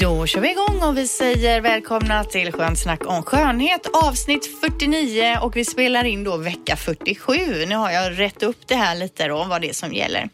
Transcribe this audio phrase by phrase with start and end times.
[0.00, 5.38] Då kör vi igång och vi säger välkomna till Skönt snack om skönhet avsnitt 49
[5.42, 7.32] och vi spelar in då vecka 47.
[7.68, 10.28] Nu har jag rätt upp det här lite då vad det är som gäller.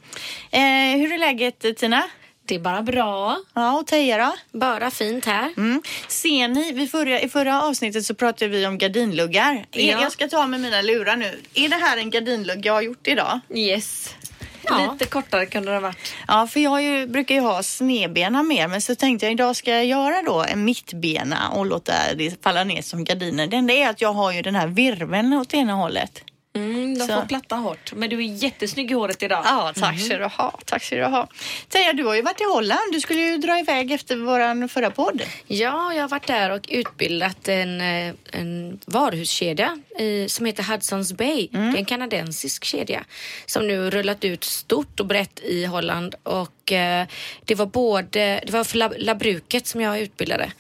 [0.51, 2.03] Eh, hur är läget Tina?
[2.47, 3.39] Det är bara bra.
[3.55, 4.59] Ja, och Teija då?
[4.59, 5.53] Bara fint här.
[5.57, 5.83] Mm.
[6.09, 9.67] Ser ni, vid förra, i förra avsnittet så pratade vi om gardinluggar.
[9.71, 10.03] Ja.
[10.03, 11.41] Jag ska ta med mina lurar nu.
[11.55, 13.41] Är det här en gardinlugg jag har gjort idag?
[13.55, 14.15] Yes.
[14.63, 14.93] Ja.
[14.93, 16.15] Lite kortare kunde det ha varit.
[16.29, 19.71] Ja, för jag ju, brukar ju ha snedbena mer, men så tänkte jag idag ska
[19.71, 23.47] jag göra då en mittbena och låta det falla ner som gardiner.
[23.47, 26.25] Det enda är att jag har ju den här virveln åt ena hållet.
[26.55, 27.13] Mm, de Så.
[27.21, 27.93] får platta hårt.
[27.93, 29.43] Men du är jättesnygg i håret idag.
[29.45, 30.59] Ja, tack ska du ha.
[30.65, 31.29] Tack ska du ha.
[31.69, 32.93] Teija, du har ju varit i Holland.
[32.93, 35.23] Du skulle ju dra iväg efter våran förra podd.
[35.47, 41.17] Ja, jag har varit där och utbildat en, eh, en varuhuskedja i, som heter Hudson's
[41.17, 41.49] Bay.
[41.51, 43.05] Det är en kanadensisk kedja
[43.47, 46.15] som nu rullat ut stort och brett i Holland.
[46.23, 47.07] Och eh,
[47.45, 50.53] det var både, det var för lab, labbruket som jag utbildade.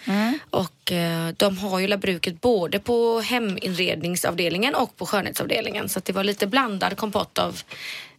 [0.51, 5.89] Och eh, de har ju labbruket både på heminredningsavdelningen och på skönhetsavdelningen.
[5.89, 7.63] Så det var lite blandad kompott av,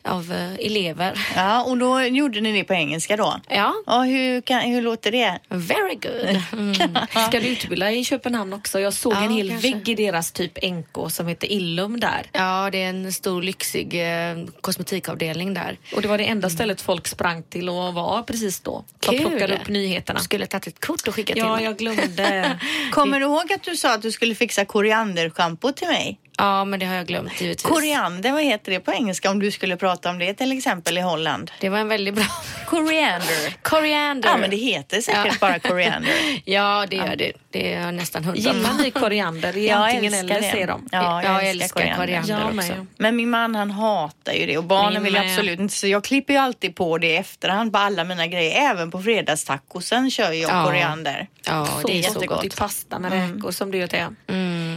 [0.06, 1.28] av eh, elever.
[1.36, 3.40] Ja, och då gjorde ni det på engelska då?
[3.50, 3.74] Ja.
[3.86, 5.40] Ja, hur, kan, hur låter det?
[5.50, 6.42] Very good.
[6.54, 6.74] Mm.
[7.28, 8.80] Ska du utbilda i Köpenhamn också?
[8.80, 9.72] Jag såg Ja, en hel kanske.
[9.74, 12.26] vägg i deras typ NK som heter Illum där.
[12.32, 15.78] Ja, det är en stor lyxig eh, kosmetikavdelning där.
[15.96, 18.86] Och det var det enda stället folk sprang till och var precis då.
[19.00, 20.20] De plockade upp nyheterna.
[20.20, 22.60] Du skulle tagit ett kort och skickat till Ja, jag glömde.
[22.92, 26.20] Kommer du ihåg att du sa att du skulle fixa korianderschampo till mig?
[26.38, 27.64] Ja, men det har jag glömt givetvis.
[27.72, 31.02] Koriander, vad heter det på engelska om du skulle prata om det till exempel i
[31.02, 31.52] Holland?
[31.60, 32.26] Det var en väldigt bra...
[32.66, 33.56] Coriander.
[33.62, 34.30] Coriander.
[34.30, 35.34] Ja, men det heter säkert Ja.
[35.40, 36.12] bara coriander.
[36.46, 37.32] Ja, det gör det.
[37.50, 39.54] Det är jag nästan hundra Gillar ni koriander?
[39.54, 40.52] Det är Jag antingen älskar eller det.
[40.52, 40.88] säger de.
[40.92, 42.36] Ja, jag, jag älskar, älskar koriander.
[42.36, 42.60] koriander.
[42.74, 42.86] Också.
[42.98, 46.04] Men min man han hatar ju det och barnen Min vill absolut inte så jag
[46.04, 48.70] klipper ju alltid på det i efterhand på alla mina grejer.
[48.72, 50.66] Även på fredagstacosen kör jag Ja.
[50.66, 51.28] koriander.
[51.46, 52.28] Ja, Så det är så gott.
[52.28, 52.46] gott.
[52.46, 54.00] I pasta med räkor som du gör till.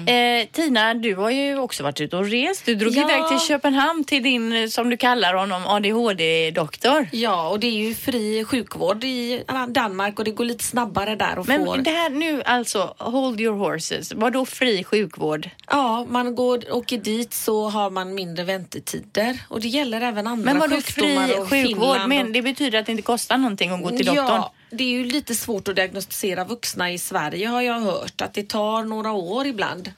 [0.08, 2.66] Eh, Tina, du har ju också varit ute och rest.
[2.66, 3.02] Du drog Ja.
[3.10, 7.08] iväg till Köpenhamn till din, som du kallar honom, ADHD-doktor.
[7.12, 11.38] Ja, och det är ju fri sjukvård i Danmark och det går lite snabbare där
[11.38, 11.52] och får...
[11.58, 14.12] Men det här nu alltså, hold your horses.
[14.14, 15.50] Vad då fri sjukvård?
[15.70, 20.44] Ja, man går, åker dit så har man mindre väntetider och det gäller även andra
[20.44, 21.50] Men vad då fri och sjukvård?
[21.50, 24.26] Finland Men och- det betyder att det inte kostar någonting att gå till doktorn?
[24.26, 28.34] Ja, det är ju lite svårt att diagnostisera vuxna i Sverige har jag hört att
[28.34, 29.92] det tar några år ibland.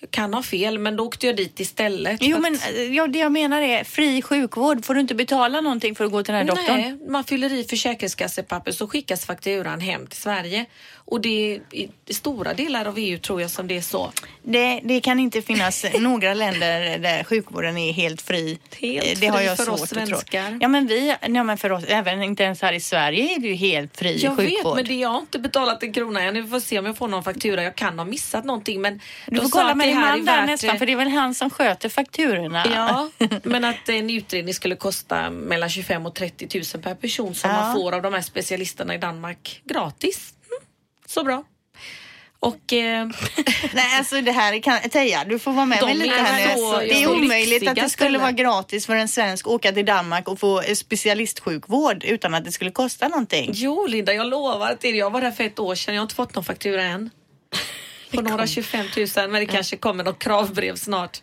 [0.00, 2.18] Jag kan ha fel men då åkte jag dit istället.
[2.22, 4.84] Jo men att- eh, ja, det jag menar är fri sjukvård.
[4.84, 6.76] Får du inte betala någonting för att gå till den här doktorn?
[6.80, 10.66] Nej, man fyller i försäkringskassepapper så skickas fakturan hem till Sverige.
[11.10, 11.60] Och det är
[12.08, 14.12] i stora delar av EU tror jag som det är så.
[14.42, 18.58] Det, det kan inte finnas några länder där sjukvården är helt fri.
[18.80, 20.06] Helt Eh, det har fri jag för svårt oss att tro.
[20.06, 20.58] svenskar.
[20.60, 23.48] Ja men vi, ja, men för oss, även inte ens här i Sverige är det
[23.48, 24.76] ju helt fri Jag sjukvård.
[24.76, 26.34] vet, men det, jag har inte betalat en krona än.
[26.34, 27.62] Vi får se om jag får någon faktura.
[27.62, 30.78] Jag kan ha missat någonting men Du får kolla med din man är där nästan
[30.78, 32.64] för det är väl han som sköter fakturorna.
[32.74, 33.10] Ja,
[33.42, 37.56] men att en utredning skulle kosta mellan 25 och 30 000 per person som Ja.
[37.60, 40.34] man får av de här specialisterna i Danmark gratis.
[41.08, 41.44] Så bra.
[42.40, 43.06] Och eh,
[43.72, 46.86] Nej alltså det här kan, Teija du får vara med mig lite är här nu.
[46.88, 50.28] Det är omöjligt att det skulle vara gratis för en svensk att åka till Danmark
[50.28, 53.50] och få specialistsjukvård utan att det skulle kosta någonting.
[53.54, 54.96] jo Linda, jag lovar dig.
[54.96, 55.94] Jag var där för ett år sedan.
[55.94, 57.10] Jag har inte fått någon faktura än.
[58.10, 61.22] På några 25 000 men det kanske kommer något kravbrev snart.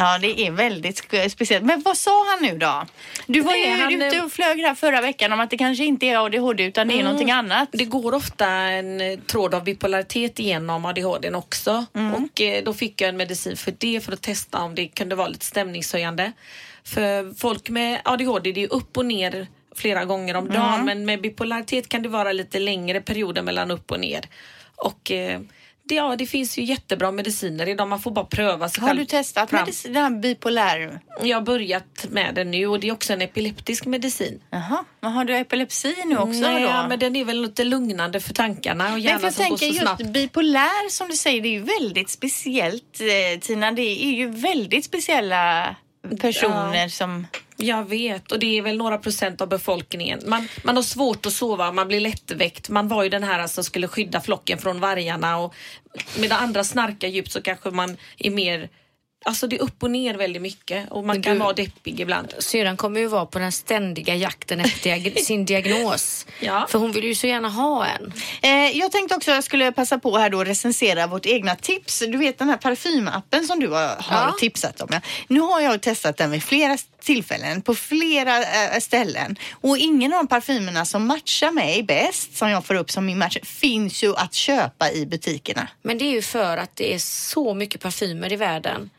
[0.00, 0.98] Ja, det är väldigt
[1.32, 1.64] speciellt.
[1.64, 2.86] Men vad sa han nu då?
[3.26, 6.06] Du var ju han, ute och flög här förra veckan om att det kanske inte
[6.06, 7.68] är ADHD utan det är någonting annat.
[7.72, 11.86] Det går ofta en eh, tråd av bipolaritet igenom ADHD också.
[12.16, 15.14] Och eh, då fick jag en medicin för det för att testa om det kunde
[15.14, 16.32] vara lite stämningshöjande.
[16.84, 21.20] För folk med ADHD det är upp och ner flera gånger om dagen men med
[21.20, 24.24] bipolaritet kan det vara lite längre perioder mellan upp och ner.
[24.76, 25.40] Och eh,
[25.88, 27.88] det, ja, det finns ju jättebra mediciner idag.
[27.88, 29.60] Man får bara pröva sig Har själv du testat fram.
[29.60, 31.00] medicin, den här bipolär?
[31.22, 34.40] Jag har börjat med den nu och det är också en epileptisk medicin.
[34.50, 36.86] Jaha, men har du epilepsi nu också Nej, då?
[36.88, 40.04] men den är väl lite lugnande för tankarna och hjärnan som går så just snabbt.
[40.06, 43.72] bipolär som du säger, det är ju väldigt speciellt eh, Tina.
[43.72, 45.76] Det är ju väldigt speciella
[46.16, 47.26] personer som...
[47.60, 50.20] Jag vet och det är väl några procent av befolkningen.
[50.26, 52.68] Man, man har svårt att sova, man blir lättväckt.
[52.68, 55.54] Man var ju den här som skulle skydda flocken från vargarna och
[56.18, 58.68] medan andra snarkar djupt så kanske man är mer
[59.24, 62.00] Alltså det är upp och ner väldigt mycket och man Men kan du- vara deppig
[62.00, 62.34] ibland.
[62.38, 66.26] Syrran kommer ju vara på den ständiga jakten efter diag- sin diagnos.
[66.40, 66.66] Ja.
[66.70, 68.12] För hon vill ju så gärna ha en.
[68.42, 71.54] Eh, jag tänkte också att jag skulle passa på här då och recensera vårt egna
[71.56, 71.98] tips.
[71.98, 74.34] Du vet den här parfymappen som du har, har Ja.
[74.40, 74.88] tipsat om.
[74.92, 75.00] Ja.
[75.28, 80.18] Nu har jag testat den vid flera tillfällen på flera eh, ställen och ingen av
[80.18, 84.16] de parfymerna som matchar mig bäst som jag får upp som min match finns ju
[84.16, 85.68] att köpa i butikerna.
[85.82, 88.90] Men det är ju för att det är så mycket parfymer i världen.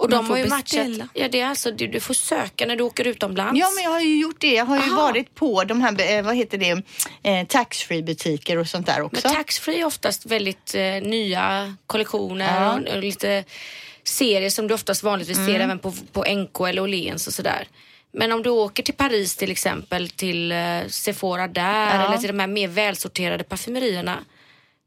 [0.00, 0.88] Och de har ju beställa.
[0.98, 1.08] matchat.
[1.14, 3.60] Ja, det är alltså, du, du får söka när du åker utomlands.
[3.60, 4.52] Ja, men jag har ju gjort det.
[4.54, 5.02] Jag har ju Aha.
[5.02, 6.82] varit på de här, eh, vad heter det,
[7.30, 9.28] eh, taxfree butiker och sånt där Men också.
[9.28, 12.72] taxfree är oftast väldigt eh, nya kollektioner Ja.
[12.74, 13.44] och, och lite
[14.04, 15.52] serier som du oftast vanligtvis Mm.
[15.52, 17.68] ser även på, på NK eller Åhléns och sådär.
[18.12, 22.06] Men om du åker till Paris till exempel, till eh, Sephora där Ja.
[22.06, 24.18] eller till de här mer välsorterade parfymerierna.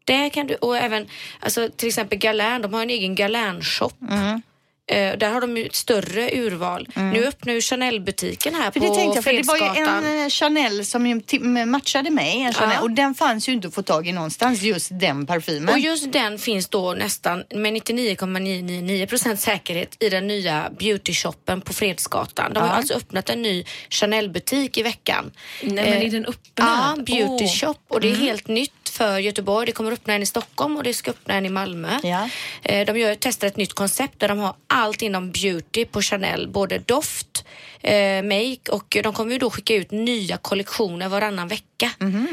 [0.05, 1.07] Där kan du, och även
[1.39, 3.91] alltså, till exempel Galern, de har en egen Galern-shop.
[4.09, 4.41] Mm.
[4.91, 6.87] Eh, där har de ju ett större urval.
[6.95, 10.23] Nu öppnar ju Chanel-butiken här För på det tänkte jag, för det var ju en
[10.23, 11.21] eh, Chanel som
[11.65, 12.81] matchade mig, en Chanel, Ja.
[12.81, 15.69] och den fanns ju inte att få tag i någonstans, just den parfymen.
[15.73, 21.73] Och just den finns då nästan med 99,999 procent säkerhet i den nya beautyshoppen på
[21.73, 22.53] Fredsgatan.
[22.53, 22.73] De har Ja.
[22.73, 25.31] alltså öppnat en ny Chanel-butik i veckan.
[25.61, 26.39] Nej, men Eh, är den öppen?
[26.55, 26.95] Ja, här?
[26.95, 27.51] beauty Åh.
[27.53, 29.65] shop och det är helt nytt för Göteborg.
[29.65, 31.99] Det kommer öppna en i Stockholm och det ska öppna en i Malmö.
[32.03, 32.29] Ja.
[32.63, 36.47] Eh, De gör, testar ett nytt koncept där de har allt inom beauty på Chanel,
[36.47, 37.45] både doft,
[37.81, 41.63] eh, make och de kommer ju då skicka ut nya kollektioner varannan vecka.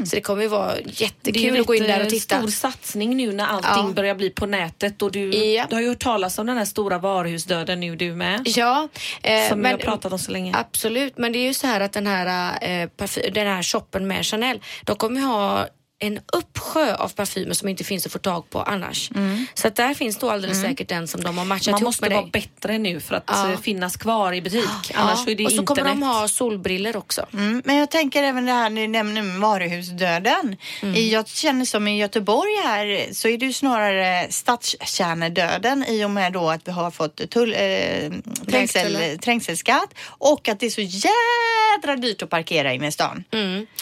[0.04, 2.38] Så det kommer ju vara Det är jättekul att gå in där och titta.
[2.38, 3.92] stor satsning nu när allting Ja.
[3.96, 5.66] börjar bli på nätet och du, Ja.
[5.68, 8.42] du har ju hört talas om den här stora varuhusdöden nu du med.
[8.44, 8.88] Ja,
[9.22, 10.52] eh, Som vi har pratat om så länge.
[10.56, 12.88] Absolut, men det är ju så här att den här, eh,
[13.32, 15.66] den här shoppen med Chanel, de kommer ju ha
[16.02, 19.10] en uppsjö av parfymer som inte finns att få tag på annars.
[19.54, 22.02] Så att där finns då alldeles säkert den som de har matchat Man ihop måste
[22.02, 22.30] med vara dig.
[22.30, 23.52] bättre nu för att Ja.
[23.52, 24.64] eh, finnas kvar i butik.
[24.94, 25.66] Annars är det och så internet.
[25.66, 27.26] kommer de ha solbriller också.
[27.32, 30.56] Mm, men jag tänker även det här ni nämner med varuhusdöden.
[30.82, 30.94] Mm.
[30.94, 36.10] I, jag känner som i Göteborg här så är det ju snarare stadskärnedöden i och
[36.10, 38.12] med då att vi har fått tull, eh,
[38.50, 43.24] trängsel, trängselskatt och att det är så jädra dyrt att parkera inne i stan.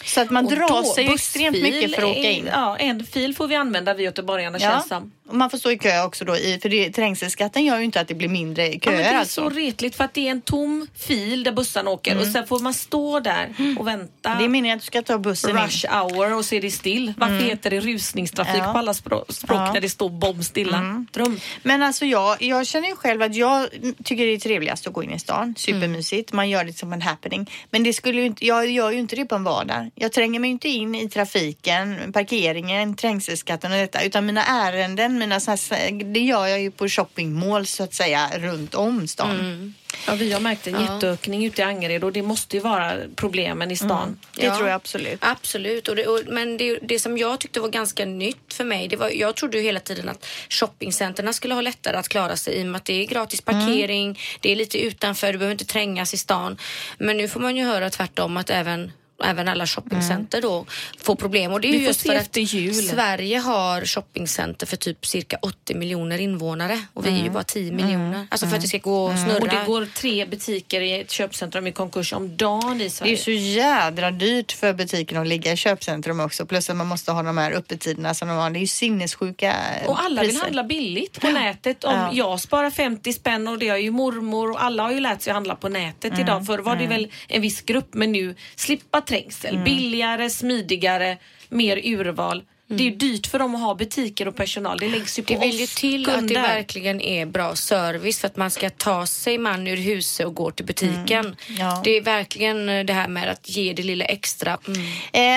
[0.05, 2.47] Så att man Och drar sig extremt mycket för att åka in.
[2.53, 5.13] Ja, en fil får vi använda vi göteborgarna Ja, känns som.
[5.31, 8.09] Man får stå i kö också då i, för det, trängselskatten gör ju inte att
[8.09, 9.51] det blir mindre Ja, köer men det är alltså.
[9.51, 12.61] så retligt för att det är en tom fil där bussarna åker och sen får
[12.61, 14.35] man stå där och vänta.
[14.35, 15.91] Det är meningen att du ska ta bussen Rush in.
[15.93, 17.13] hour och så är det still.
[17.17, 18.73] Varför heter det rusningstrafik Ja.
[18.73, 19.73] på alla språk, språk Ja.
[19.73, 21.05] när det står bombstilla?
[21.13, 21.41] Dröm.
[21.63, 23.69] Men alltså jag, jag känner ju själv att jag
[24.05, 25.55] tycker det är trevligast att gå in i stan.
[25.59, 26.33] Supermysigt.
[26.33, 27.51] Man gör det som en happening.
[27.71, 29.91] Men det skulle ju inte, jag gör ju inte det på en vardag.
[29.95, 34.03] Jag tränger mig inte in i trafiken, parkeringen, trängselskatten och detta.
[34.03, 38.31] Utan mina ärenden, mina så här, det gör jag ju på shoppingmål så att säga
[38.39, 39.75] runt om stan.
[40.07, 40.95] Ja, vi har märkt en Ja.
[40.95, 44.21] jätteökning ute i Angered och det måste ju vara problemen i stan.
[44.37, 44.57] Det Ja.
[44.57, 45.19] tror jag absolut.
[45.21, 48.89] Absolut, och det, och, men det, det som jag tyckte var ganska nytt för mig,
[48.89, 52.55] det var, jag trodde ju hela tiden att shoppingcenterna skulle ha lättare att klara sig
[52.55, 55.65] i och med att det är gratis parkering, det är lite utanför, du behöver inte
[55.65, 56.57] trängas i stan.
[56.99, 58.93] Men nu får man ju höra tvärtom att även
[59.25, 60.67] Även alla shoppingcenter då
[61.03, 62.75] får problem och det är ju just för att efter jul.
[62.75, 67.73] Sverige har shoppingcenter för typ cirka 80 miljoner invånare och vi är ju bara 10
[67.73, 68.27] miljoner.
[68.31, 69.39] Alltså för att det ska gå att snurra.
[69.39, 72.89] Och det går tre butiker i ett köpcentrum i konkurs om dagen i Det är
[72.91, 73.17] Sverige.
[73.17, 76.47] så jädra dyrt för butiken att ligga i köpcentrum också.
[76.47, 78.51] Plus att man måste ha de här öppettiderna som de har.
[78.51, 79.55] Det är ju sinnessjuka
[79.87, 80.43] Och alla vill priser.
[80.45, 81.85] handla billigt på nätet.
[81.85, 82.11] Om Ja.
[82.13, 85.31] jag sparar 50 spänn och det har ju mormor och alla har ju lärt sig
[85.31, 86.21] att handla på nätet Mm.
[86.21, 86.47] idag.
[86.47, 89.65] Förr var det väl en viss grupp men nu slippa trängsel, Mm.
[89.65, 92.43] billigare, smidigare, mer urval.
[92.71, 94.79] Det är ju dyrt för dem att ha butiker och personal.
[94.79, 96.21] Det läggs ju på Det vill ju till kunder.
[96.23, 100.27] att det verkligen är bra service för att man ska ta sig man ur huset
[100.27, 101.37] och gå till butiken.
[101.59, 101.81] Ja.
[101.85, 104.59] Det är verkligen eh, det här med att ge det lilla extra.
[104.67, 104.81] Mm.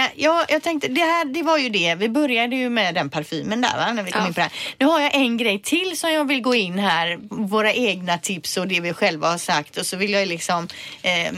[0.03, 1.95] Eh, ja, jag tänkte, det här det var ju det.
[1.95, 4.27] Vi började ju med den parfymen där va, när vi kom Ja.
[4.27, 4.51] in på det här.
[4.77, 7.17] Nu har jag en grej till som jag vill gå in här.
[7.29, 9.77] Våra egna tips och det vi själva har sagt.
[9.77, 10.67] Och så vill jag liksom
[11.01, 11.33] eh, eh,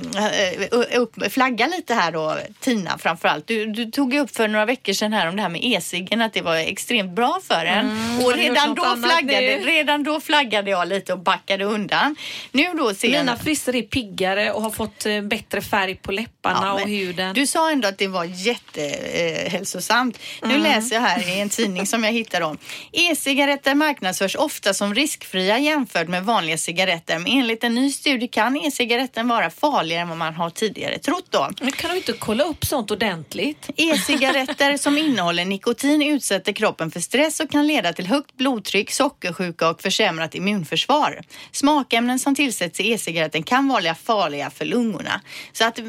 [0.99, 3.47] upp, flagga lite här då, Tina framförallt.
[3.47, 6.21] Du, du tog ju upp för några veckor sedan här om det här med e-ciggen
[6.21, 7.87] att det var extremt bör för en.
[8.25, 9.63] och du gjort redan då, flaggade, nu?
[9.65, 12.15] redan då flaggade jag lite och backade undan.
[12.51, 16.59] Nu då ser Mina frisser är piggare och har fått eh, bättre färg på läpparna
[16.63, 17.33] Ja, och huden.
[17.33, 20.19] Du sa ändå att det var jättehälsosamt.
[20.41, 20.63] Nu Mm.
[20.63, 22.57] läser jag här i en tidning som jag hittar om.
[22.91, 27.19] E-cigaretter marknadsförs ofta som riskfria jämfört med vanliga cigaretter.
[27.19, 31.25] Men enligt en ny studie kan e-cigaretten vara farligare än vad man har tidigare trott
[31.29, 31.49] då.
[31.61, 33.69] Men kan du inte kolla upp sånt ordentligt?
[33.77, 39.69] E-cigaretter som innehåller nikotin utsätter kroppen för stress och kan leda till högt blodtryck, sockersjuka
[39.69, 41.21] och försämrat immunförsvar.
[41.51, 45.21] Smakämnen som tillsätts i e-cigaretten kan vara farliga för lungorna.
[45.53, 45.79] Så att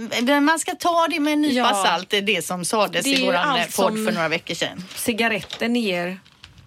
[0.43, 1.85] man ska ta det med en nypa Ja.
[1.87, 4.85] salt, det är det som sades i våran eh, podd för några veckor sedan.
[4.97, 6.21] Cigaretten ger.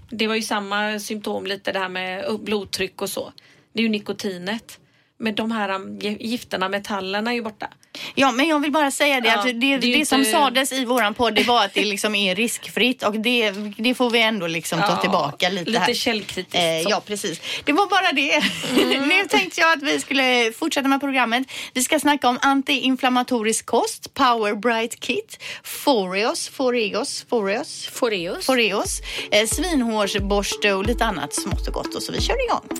[0.09, 3.33] Det var ju samma symptom lite det här med blodtryck och så.
[3.73, 4.79] Det är ju nikotinet.
[5.19, 7.67] Men de här um, gifterna, metallerna är ju borta.
[8.15, 10.31] Ja, men jag vill bara säga det Ja, att det, det det, ju som inte-
[10.31, 14.09] sades i våran podd det var att det liksom är riskfritt och det, det får
[14.09, 15.93] vi ändå liksom ta Ja, tillbaka lite, lite här.
[15.93, 17.41] källkritiskt Eh, ja, precis.
[17.65, 18.43] Det var bara det.
[19.07, 21.47] nu tänkte jag att vi skulle fortsätta med programmet.
[21.73, 28.45] Vi ska snacka om antiinflammatorisk kost, Power Bright Kit, Foreos, Foreos, Foreos, Foreos.
[28.45, 32.79] Foreos, eh, svinhårsborste och lite annat smått och gott och så vi kör igång.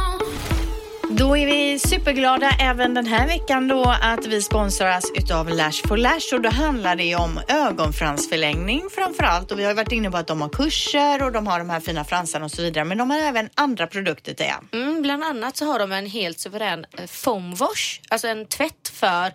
[1.21, 5.97] Då är vi superglada även den här veckan då att vi sponsras utav Lash for
[5.97, 6.33] Lash.
[6.33, 10.17] Och då handlar det om ögonfransförlängning framför allt och vi har ju varit inne på
[10.17, 12.85] att de har kurser och de har de här fina fransarna och så vidare.
[12.85, 16.39] Men de har även andra produkter till Mm, bland annat så har de en helt
[16.39, 19.33] suverän eh, foam wash, alltså en tvätt för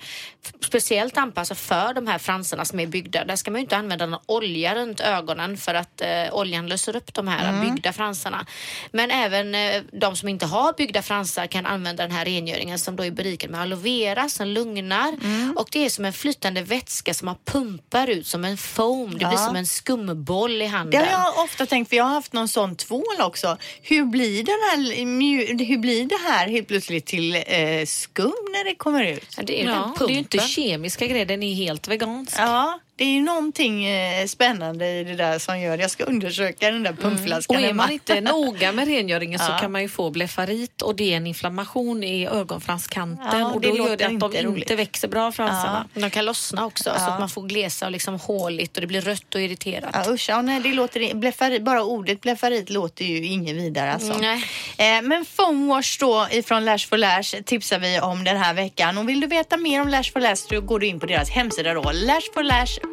[0.60, 3.24] speciellt anpassad för de här fransarna som är byggda.
[3.24, 6.96] Där ska man ju inte använda någon olja runt ögonen för att eh, oljan löser
[6.96, 8.46] upp de här byggda fransarna.
[8.92, 12.96] Men även eh, de som inte har byggda fransar kan använda den här rengöringen som
[12.96, 15.16] då är berikad med aloe vera som lugnar
[15.56, 19.10] och det är som en flytande vätska som man pumpar ut som en foam.
[19.10, 19.36] Det blir Ja.
[19.36, 21.00] som en skumboll i Det handen.
[21.00, 23.56] har jag ofta tänkt, för jag har haft någon sån tvål också.
[23.82, 24.54] Hur blir, den
[24.88, 29.34] här, hur blir det här helt plötsligt till eh, skum när det kommer ut?
[29.36, 30.48] Ja, det är ju den Ja, det är ju inte pumpen.
[30.48, 32.34] kemiska grejer, den är helt vegansk.
[32.38, 36.70] Ja, det är ju någonting eh, spännande i det där som gör Jag ska undersöka
[36.70, 39.58] den där pumpflaskan Och är man inte noga med rengöringen så Ja.
[39.58, 43.68] kan man ju få blefarit och det är en inflammation i ögonfranskanten Ja, och det
[43.68, 44.70] då gör det att de inte inte roligt.
[44.70, 45.88] växer bra fransarna.
[45.94, 49.00] De kan lossna också så att man får glesa och liksom håligt och det blir
[49.00, 49.90] rött och irriterat.
[50.06, 54.14] Ja, usch, ja, nej, det låter, blefarit, bara ordet blefarit låter ju inget vidare alltså.
[54.20, 54.44] Nej.
[54.78, 58.98] Eh, men Foamwash då ifrån Lash for Lash tipsar vi om den här veckan.
[58.98, 61.30] Och vill du veta mer om Lash for Lash så går du in på deras
[61.30, 62.85] hemsida då, lashforlash.se.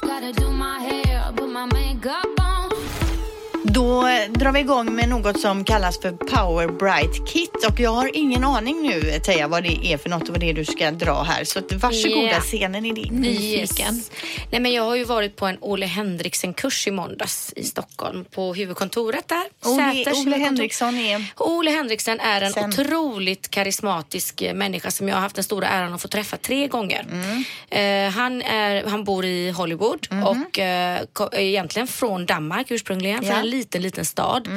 [0.00, 2.41] Gotta do my hair, put my makeup.
[3.74, 8.16] Då drar vi igång med något som kallas för Power Bright Kit och jag har
[8.16, 10.90] ingen aning nu Teija vad det är för något och vad det är du ska
[10.90, 12.40] dra här så varsågoda Ja.
[12.40, 13.24] scenen är din.
[13.24, 13.70] Yes.
[14.50, 18.54] Nej, men jag har ju varit på en Ole Henriksen-kurs i måndags i Stockholm på
[18.54, 19.44] huvudkontoret där.
[19.70, 20.36] Ole, Säters Ole.
[20.36, 21.24] Henriksson är...
[21.36, 25.68] Ole Henriksen är en Sen- otroligt karismatisk eh, människa som jag har haft den stora
[25.68, 27.06] äran att få träffa tre gånger.
[27.12, 27.44] Mm.
[28.08, 33.24] Eh, han, är, han bor i Hollywood och eh, ko- är egentligen från Danmark ursprungligen,
[33.26, 33.42] Ja.
[33.62, 34.48] En liten, liten stad.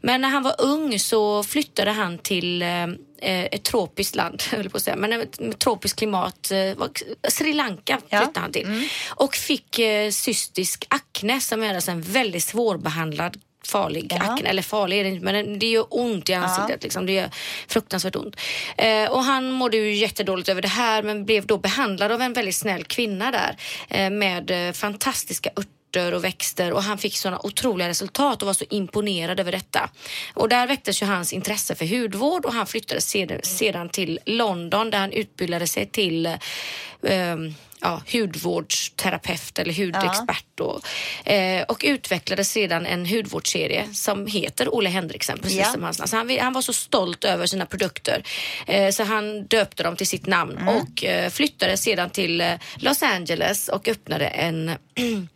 [0.00, 2.88] Men när han var ung så flyttade han till eh,
[3.20, 6.50] ett tropiskt land, höll på att säga, men ett, tropiskt klimat.
[6.50, 6.86] Eh,
[7.28, 8.18] Sri Lanka Ja.
[8.18, 8.88] flyttade han till.
[9.08, 14.32] Och fick eh, cystisk akne som är alltså en väldigt svårbehandlad farlig Jaha.
[14.32, 16.82] akne, eller farlig är det inte men det gör ont i ansiktet.
[16.82, 17.06] Liksom.
[17.06, 17.30] Det gör
[17.68, 18.36] fruktansvärt ont.
[18.76, 22.32] Eh, och han mådde ju jättedåligt över det här men blev då behandlad av en
[22.32, 23.56] väldigt snäll kvinna där
[23.88, 28.64] eh, med fantastiska örter och växter och han fick sådana otroliga resultat och var så
[28.70, 29.90] imponerad över detta.
[30.34, 34.90] Och där väcktes ju hans intresse för hudvård och han flyttade sedan, sedan till London
[34.90, 37.36] där han utbildade sig till eh,
[37.80, 40.86] ja, hudvårdsterapeut eller hudexpert och,
[41.32, 45.64] eh, och utvecklade sedan en hudvårdsserie som heter Olle Henriksen, precis Ja.
[45.64, 46.30] som hans namn.
[46.30, 48.22] Han, han var så stolt över sina produkter
[48.66, 50.68] eh, så han döpte dem till sitt namn Mm.
[50.76, 54.70] och eh, flyttade sedan till eh, Los Angeles och öppnade en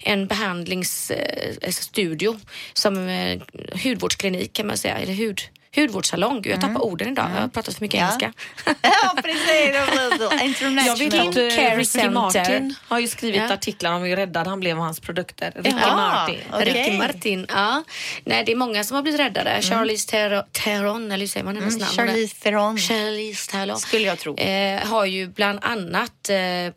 [0.00, 3.40] en behandlingsstudio eh, alltså som eh,
[3.84, 5.40] hudvårdsklinik kan man säga, eller hud,
[5.76, 6.42] hudvårdssalong.
[6.42, 7.30] Gud, jag tappar orden idag.
[7.34, 8.10] Jag har pratat för mycket Mm.
[8.20, 8.26] Ja.
[8.26, 8.32] engelska.
[8.82, 10.42] ja, precis.
[10.42, 10.86] International.
[10.86, 12.10] Jag vet att Ricky Center.
[12.10, 13.52] Martin har ju skrivit Ja.
[13.54, 15.52] artiklar om hur räddad han blev av hans produkter.
[15.56, 16.38] Ricky Ja, Martin.
[16.52, 16.64] okej.
[16.72, 17.82] Ricky Martin, ja.
[18.24, 19.62] Nej, det är många som har blivit räddade.
[19.62, 21.96] Charlize Theron, Theron, eller hur säger man hennes Mm, namn?
[22.08, 22.78] Charlize Theron.
[22.78, 23.78] Charlize Theron.
[23.78, 24.36] Skulle jag tro.
[24.38, 26.72] Eh, har ju bland annat eh, eh,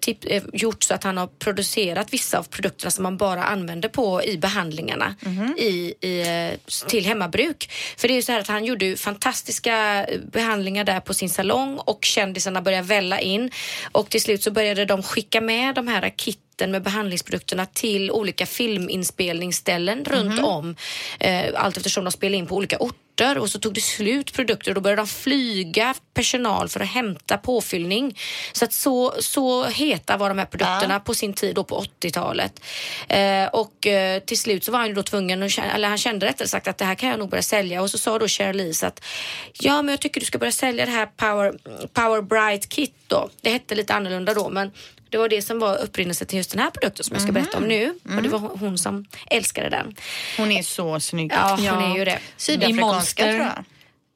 [0.00, 3.88] tip, eh, gjort så att han har producerat vissa av produkterna som man bara använder
[3.88, 5.54] på i behandlingarna Mhm.
[5.58, 6.20] i, i,
[6.52, 7.70] eh, till hemmabruk.
[7.96, 11.30] För det är ju så här att han gjorde fantastiska eh, behandlingar där på sin
[11.30, 13.50] salong och kändisarna började välla in.
[13.92, 18.46] Och till slut så började de skicka med de här kitten med behandlingsprodukterna till olika
[18.46, 20.76] filminspelningsställen runt om
[21.20, 24.70] eh, allt eftersom de spelade in på olika orter och så tog det slut produkter
[24.70, 28.18] och då började de flyga personal för att hämta påfyllning.
[28.52, 32.64] Så att så, så heta var de här produkterna på sin tid då på 80-talet.
[33.08, 36.26] Eh, och eh, till slut så var han ju då tvungen, att, eller han kände
[36.26, 38.72] rättare sagt att det här kan jag nog börja sälja och så sa då Cheryl
[38.82, 39.04] att
[39.52, 41.52] ja men jag tycker du ska börja sälja det här Power,
[41.92, 43.30] Power Bright Kit då.
[43.40, 44.70] Det hette lite annorlunda då men
[45.12, 47.58] det var det som var upprinnelsen till just den här produkten som jag ska berätta
[47.58, 47.94] om nu.
[48.16, 49.94] Och det var hon- som älskade den.
[50.36, 51.32] Hon är så snygg.
[51.32, 52.18] Ja, hon är ju det.
[52.36, 53.24] Sydafrikanska Monster.
[53.32, 53.64] tror jag.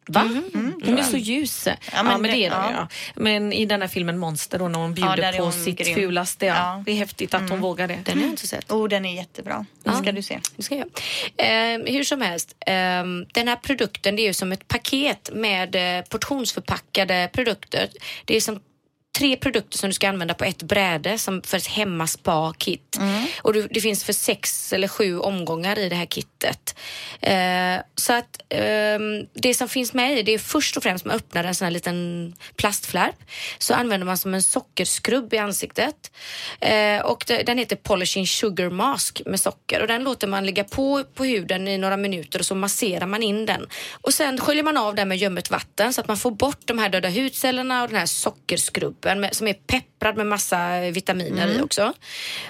[0.08, 0.20] Va?
[0.84, 1.68] Hon är så ljus.
[1.92, 2.70] Ja, men, men det är det- de, ja.
[2.72, 2.88] ja.
[3.14, 5.78] Men i den här filmen Monster då, när hon Ja, bjuder är på hon sitt
[5.78, 5.94] grym.
[5.94, 6.46] fulaste.
[6.46, 6.54] Ja.
[6.54, 6.82] Ja.
[6.86, 7.98] Det är häftigt att hon vågar det.
[8.04, 8.70] Den har jag inte sett.
[8.72, 9.66] Oh, den är jättebra.
[9.82, 10.40] Den ska du se.
[10.56, 10.86] Det ska jag.
[11.36, 12.74] Eh, hur som helst, eh,
[13.34, 17.88] den här produkten det är ju som ett paket med eh, portionsförpackade produkter.
[18.24, 18.60] Det är som
[19.16, 22.99] tre produkter som du ska använda på ett bräde som för ett hemmaspa-kit.
[23.42, 26.78] Och du, det finns för sex eller sju omgångar i det här kittet.
[27.20, 31.16] Eh, så att ehm, det som finns med i det är först och främst man
[31.16, 33.14] öppnar en sån här liten plastflärp
[33.58, 36.12] så använder man som en sockerskrubb i ansiktet.
[36.61, 40.64] Eh, och det, den heter Polishing Sugar Mask med socker och den låter man ligga
[40.64, 43.66] på på huden i några minuter och så masserar man in den.
[43.92, 46.78] Och sen sköljer man av den med ljummet vatten så att man får bort de
[46.78, 51.60] här döda hudcellerna och den här sockerskrubben med, som är pepprad med massa vitaminer i
[51.60, 51.92] också.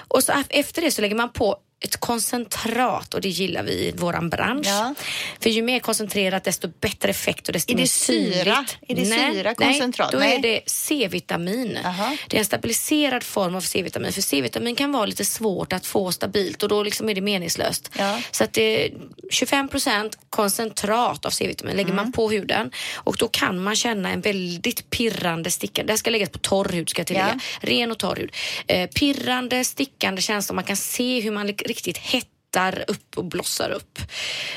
[0.07, 3.91] Och så efter det så lägger man på ett koncentrat och det gillar vi i
[3.91, 4.67] våran bransch.
[4.67, 4.93] Ja.
[5.39, 8.65] För ju mer koncentrerat desto bättre effekt och desto Är mer syra?
[8.65, 8.77] syrligt.
[8.87, 10.11] Är det syra, nej, koncentrat?
[10.11, 10.35] då Nej.
[10.35, 11.77] är det C-vitamin.
[11.85, 12.15] Aha.
[12.27, 14.13] Det är en stabiliserad form av C-vitamin.
[14.13, 17.91] För C-vitamin kan vara lite svårt att få stabilt och då liksom är det meningslöst.
[17.97, 18.19] Ja.
[18.31, 18.91] Så att det är
[19.31, 21.95] 25% koncentrat av C-vitamin lägger Mm.
[22.03, 25.87] man på huden och då kan man känna en väldigt pirrande stickande.
[25.87, 27.39] Det här ska läggas på torr hud ska jag tillägga.
[27.61, 28.31] Ren och torr hud.
[28.67, 30.55] Eh, pirrande, stickande känsla.
[30.55, 33.99] Man kan se hur man riktigt hettar upp och blossar upp.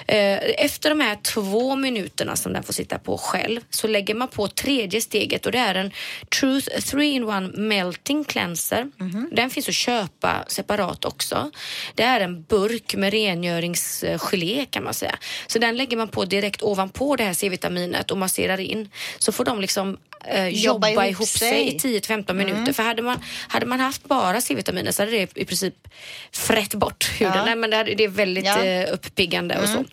[0.06, 4.28] Eh, Efter de här två minuterna som den får sitta på själv så lägger man
[4.28, 5.90] på tredje steget och det är en
[6.40, 8.90] Truth 3-in-1 Melting Cleanser.
[9.32, 11.50] Den finns att köpa separat också.
[11.94, 15.18] Det är en burk med rengöringsgelé kan man säga.
[15.46, 18.90] Så den lägger man på direkt ovanpå det här C-vitaminet och masserar in.
[19.18, 22.00] Så får de liksom eh, jobba, Jobba ihop sig i sig.
[22.00, 22.72] 10-15 minuter.
[22.72, 25.74] För hade man, hade man haft bara C-vitaminer så hade det i princip
[26.32, 27.34] frätt bort huden.
[27.36, 27.44] Ja.
[27.44, 28.64] Nej, men det, hade, det är väldigt Ja.
[28.64, 29.84] eh, uppiggande och så.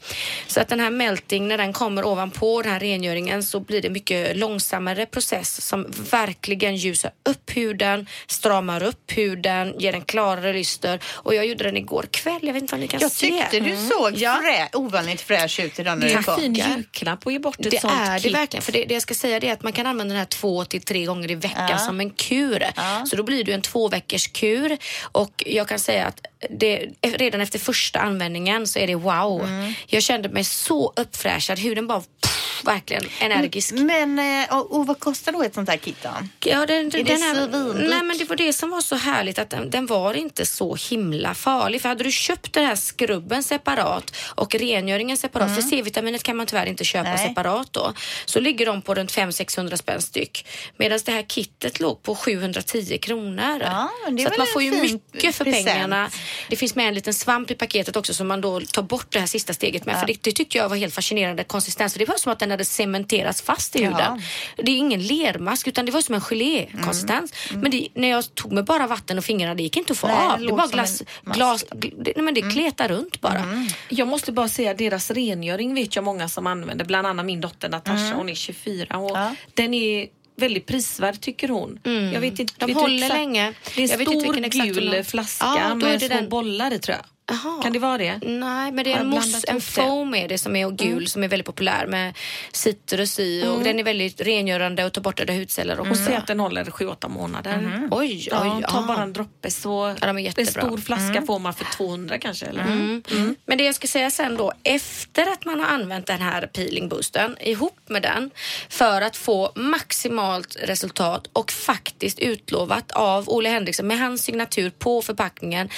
[0.47, 3.89] Så att den här melting, när den kommer ovanpå den här rengöringen så blir det
[3.89, 10.99] mycket långsammare process som verkligen ljusar upp huden, stramar upp huden, ger en klarare lyster.
[11.13, 13.28] Och jag gjorde den igår kväll, jag vet inte om ni kan Jag se.
[13.28, 14.39] tyckte du såg Ja.
[14.43, 17.71] frä, ovanligt fräsch ut idag när Det är en fin julklapp att ge bort ett
[17.71, 18.34] Det sånt är det kit.
[18.36, 18.62] verkligen.
[18.63, 21.06] För det, det jag ska säga är att man kan använda här två till tre
[21.06, 21.77] gånger i veckan Ja.
[21.77, 22.63] som en kur.
[23.10, 24.77] Så då blir det en två veckors kur.
[25.12, 29.43] Och jag kan säga att det, redan efter första användningen så är det wow.
[29.43, 29.73] Mm.
[29.88, 31.60] Jag kände mig så uppfräschad.
[31.60, 33.73] Huden bara pff, verkligen energisk.
[33.73, 36.10] Men eh, och, och vad kostar då ett sånt här kit då?
[36.50, 37.89] Ja, den, Är det den här, svindyrt?
[37.89, 40.76] nej, men det var det som var så härligt att den, den var inte så
[40.89, 41.82] himla farlig.
[41.82, 46.45] För hade du köpt den här skrubben separat och rengöringen separat, för C-vitaminet kan man
[46.45, 47.15] tyvärr inte köpa Mm.
[47.19, 47.28] Nej.
[47.30, 47.93] separat då,
[48.26, 50.47] så ligger de på runt 500-600 spänn styck.
[50.78, 53.62] Medan det här kittet låg på 710 kronor.
[53.62, 55.65] Ja, det är så att man får ju mycket för present.
[55.67, 56.10] pengarna.
[56.49, 59.19] Det finns med en liten svamp i paketet också som man då tar bort det
[59.19, 59.99] här sista steget med.
[59.99, 61.93] För det, det tyckte jag var helt fascinerande konsistens.
[61.93, 63.89] För det var som att den hade cementerats fast i Ja.
[63.89, 64.21] huden.
[64.55, 67.33] Det är ingen lermask utan det var som en gelékonsistens.
[67.53, 70.07] Men det, när jag tog med bara vatten och fingrarna det gick inte att få
[70.07, 70.17] Mm.
[70.19, 70.39] Nej, det av.
[70.39, 73.65] Det låg bara glas, glas, gl- det, nej, men det kletar runt bara.
[73.89, 76.85] Jag måste bara säga deras rengöring vet jag många som använder.
[76.85, 78.17] Bland annat min dotter Natasha, Mm.
[78.17, 79.35] hon är 24 och Ja.
[79.53, 80.07] den är
[80.38, 81.80] väldigt prisvärd tycker hon.
[82.13, 83.54] Jag vet inte, De vet håller exakt- länge.
[83.76, 86.30] Det är en stor gul flaska Ja, med små den.
[86.30, 87.06] bollar i tror jag.
[87.29, 87.61] Jaha.
[87.63, 88.19] Kan det vara det?
[88.23, 91.27] Nej, men det är en mousse, en foam är det som är gul som är
[91.27, 92.17] väldigt populär med
[92.51, 95.91] citrus i och den är väldigt rengörande och tar bort döda hudceller också.
[95.91, 97.87] Och se att den håller 7-8 månader.
[97.91, 101.39] Oj, oj, Ja, ta bara en droppe så Ja, de är en stor flaska får
[101.39, 102.45] man för 200 kanske.
[102.45, 102.63] Eller?
[102.63, 103.35] Mm.
[103.45, 106.89] Men det jag ska säga sen då, efter att man har använt den här peeling
[106.89, 108.31] boosten ihop med den
[108.69, 115.01] för att få maximalt resultat och faktiskt utlovat av Olle Henriksson med hans signatur på
[115.01, 115.69] förpackningen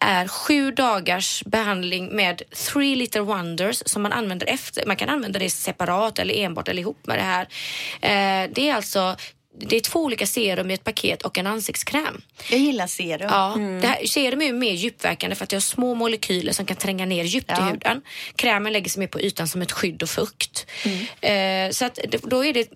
[0.00, 4.86] är sju dagars behandling med three liter wonders som man använder efter.
[4.86, 7.42] Man kan använda det separat eller enbart eller ihop med det här.
[8.00, 9.16] Eh, det är alltså
[9.60, 12.20] det är två olika serum i ett paket och en ansiktskräm.
[12.50, 13.28] Jag gillar serum.
[13.30, 16.66] Ja, det här, serum är ju mer djupverkande för att det har små molekyler som
[16.66, 17.64] kan tränga ner djupt i Ja.
[17.64, 18.02] huden.
[18.36, 20.66] Krämen lägger sig mer på ytan som ett skydd och fukt.
[21.20, 22.68] Eh, så att, då är det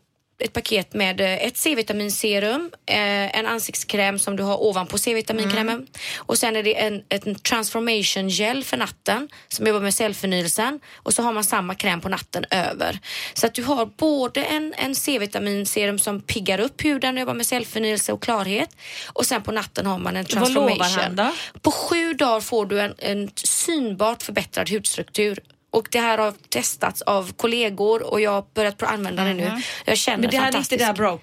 [0.45, 6.39] ett paket med eh, ett C-vitaminserum, eh, en ansiktskräm som du har ovanpå C-vitaminkrämen och
[6.39, 11.23] sen är det en, en transformation gel för natten som jobbar med cellförnyelsen och så
[11.23, 12.99] har man samma kräm på natten över.
[13.35, 17.47] Så att du har både en, en C-vitaminserum som piggar upp huden och jobbar med
[17.47, 18.77] cellförnyelse och klarhet
[19.07, 21.03] och sen på natten har man en Vad lovar transformation.
[21.03, 21.61] han då?
[21.61, 25.39] På sju dagar får du en, en synbart förbättrad hudstruktur.
[25.73, 29.63] Och det här har testats av kollegor och jag har börjat använda det nu.
[29.85, 31.19] Jag känner Men det här är inte det där bra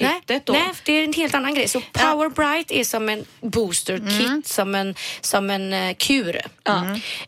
[0.00, 0.52] Nej, då?
[0.52, 1.68] nej, det är en helt annan grej.
[1.68, 6.40] Så Power Bright är som en booster kit, som en, som en uh, kur.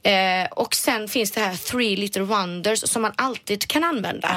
[0.02, 4.28] Eh, och sen finns det här Three Little Wonders som man alltid kan använda.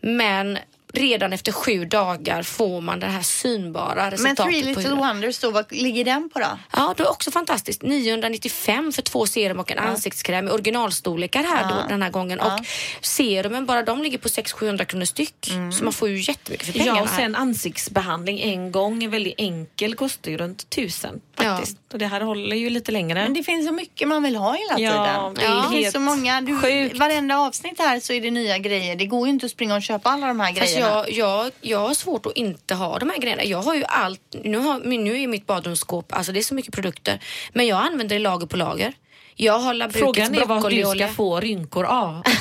[0.00, 0.58] Men
[0.96, 4.94] redan efter sju dagar får man det här synbara Men resultatet Three på Little.
[4.94, 6.46] Wonders då, vad ligger den på då?
[6.72, 7.82] Ja, det är också fantastiskt.
[7.82, 12.40] 995 för två serum och en ansiktskräm i originalstorlekar här då, den här gången.
[12.40, 12.60] Och
[13.00, 15.50] serumen, bara de ligger på 600-700 kronor styck.
[15.78, 19.34] Så man får ju jättemycket för pengarna Ja, och sen ansiktsbehandling en gång, är väldigt
[19.38, 21.76] enkel, kostar ju runt tusen faktiskt.
[21.92, 23.22] Och det här håller ju lite längre.
[23.22, 25.34] Men det finns så mycket man vill ha hela Ja, tiden.
[25.34, 26.40] det är det finns så många.
[26.40, 26.98] Du, sjukt.
[26.98, 28.96] varenda avsnitt här så är det nya grejer.
[28.96, 30.85] Det går ju inte att springa och köpa alla de här Fast grejerna.
[30.86, 33.44] Jag, jag, jag har svårt att inte ha de här grejerna.
[33.44, 34.36] Jag har ju allt.
[34.44, 37.24] Nu, har, nu är mitt badrumsskåp, alltså det är så mycket produkter.
[37.52, 38.92] Men jag använder det lager på lager.
[39.38, 42.22] Jag har Frågan är vad du ska få rynkor av.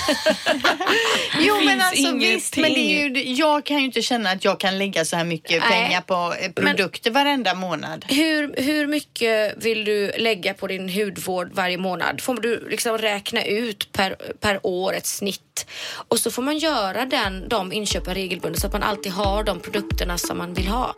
[1.40, 4.60] Jo men alltså visst, men det är ju, jag kan ju inte känna att jag
[4.60, 5.70] kan lägga så här mycket Nej.
[5.70, 8.06] pengar på eh, produkter varenda månad.
[8.08, 12.22] Hur, hur mycket vill du lägga på din hudvård varje månad?
[12.22, 15.66] Får du liksom räkna ut per, per år ett snitt
[16.08, 19.60] och så får man göra den, de inköpen regelbundet så att man alltid har de
[19.60, 20.96] produkterna som man vill ha.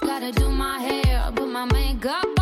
[0.00, 2.39] Gotta do my hair, put my makeup.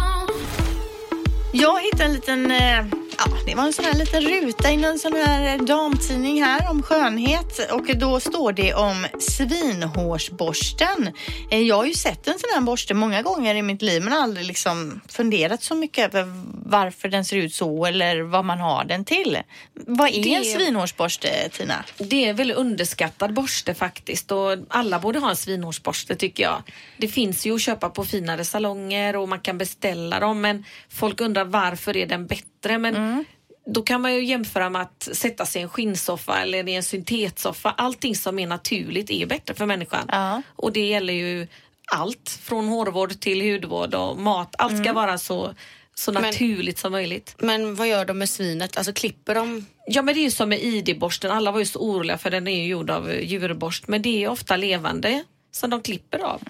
[1.61, 2.85] Jag hittade en liten, eh,
[3.19, 6.71] ja det var en sån här liten ruta i någon sån här eh, damtidning här
[6.71, 11.11] om skönhet och då står det om svinhårsborsten.
[11.51, 14.13] Eh, Jag har ju sett en sån här borste många gånger i mitt liv men
[14.13, 16.33] aldrig liksom funderat så mycket över
[16.67, 19.39] varför den ser ut så eller vad man har den till.
[19.75, 21.85] Vad är en Det- svinhårsborste Tina?
[21.99, 26.63] Det är en väldigt underskattad borste faktiskt och alla borde ha en svinhårsborste tycker jag.
[26.97, 31.21] Det finns ju att köpa på finare salonger och man kan beställa dem men folk
[31.21, 32.45] undrar varför är den bättre?
[32.62, 33.25] Men
[33.66, 36.83] då kan man ju jämföra med att sätta sig i en skinnsoffa eller i en
[36.83, 37.75] syntetsoffa.
[37.77, 40.05] Allting som är naturligt är bättre för människan.
[40.09, 40.42] Ja.
[40.57, 41.47] Och det gäller ju
[41.92, 44.55] allt från hårvård till hudvård och mat.
[44.59, 45.55] Allt ska vara så,
[45.94, 47.35] så Men- naturligt som möjligt.
[47.38, 48.77] Men vad gör de med svinet?
[48.77, 49.66] Alltså klipper de?
[49.87, 52.49] Ja men det är ju som med ID-borsten, alla var ju så oroliga för den
[52.49, 56.42] är ju gjord av djurborst men det är ofta levande som de klipper av.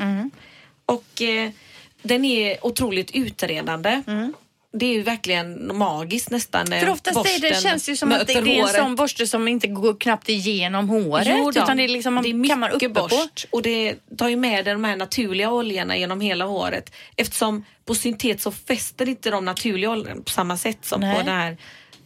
[0.87, 1.51] Och eh,
[2.03, 4.03] den är otroligt utredande.
[4.73, 8.27] Det är ju verkligen magiskt nästan när För oftast är det, känns ju som att
[8.27, 11.27] det, är en sån borste som inte går knappt igenom håret.
[11.31, 13.09] Jo då, utan det är liksom man det är kammar uppe mycket på.
[13.09, 16.93] borst och det tar ju med de här naturliga oljorna genom hela håret.
[17.17, 21.15] Eftersom på syntet så fäster inte de naturliga oljorna på samma sätt som Nej.
[21.15, 21.57] på den här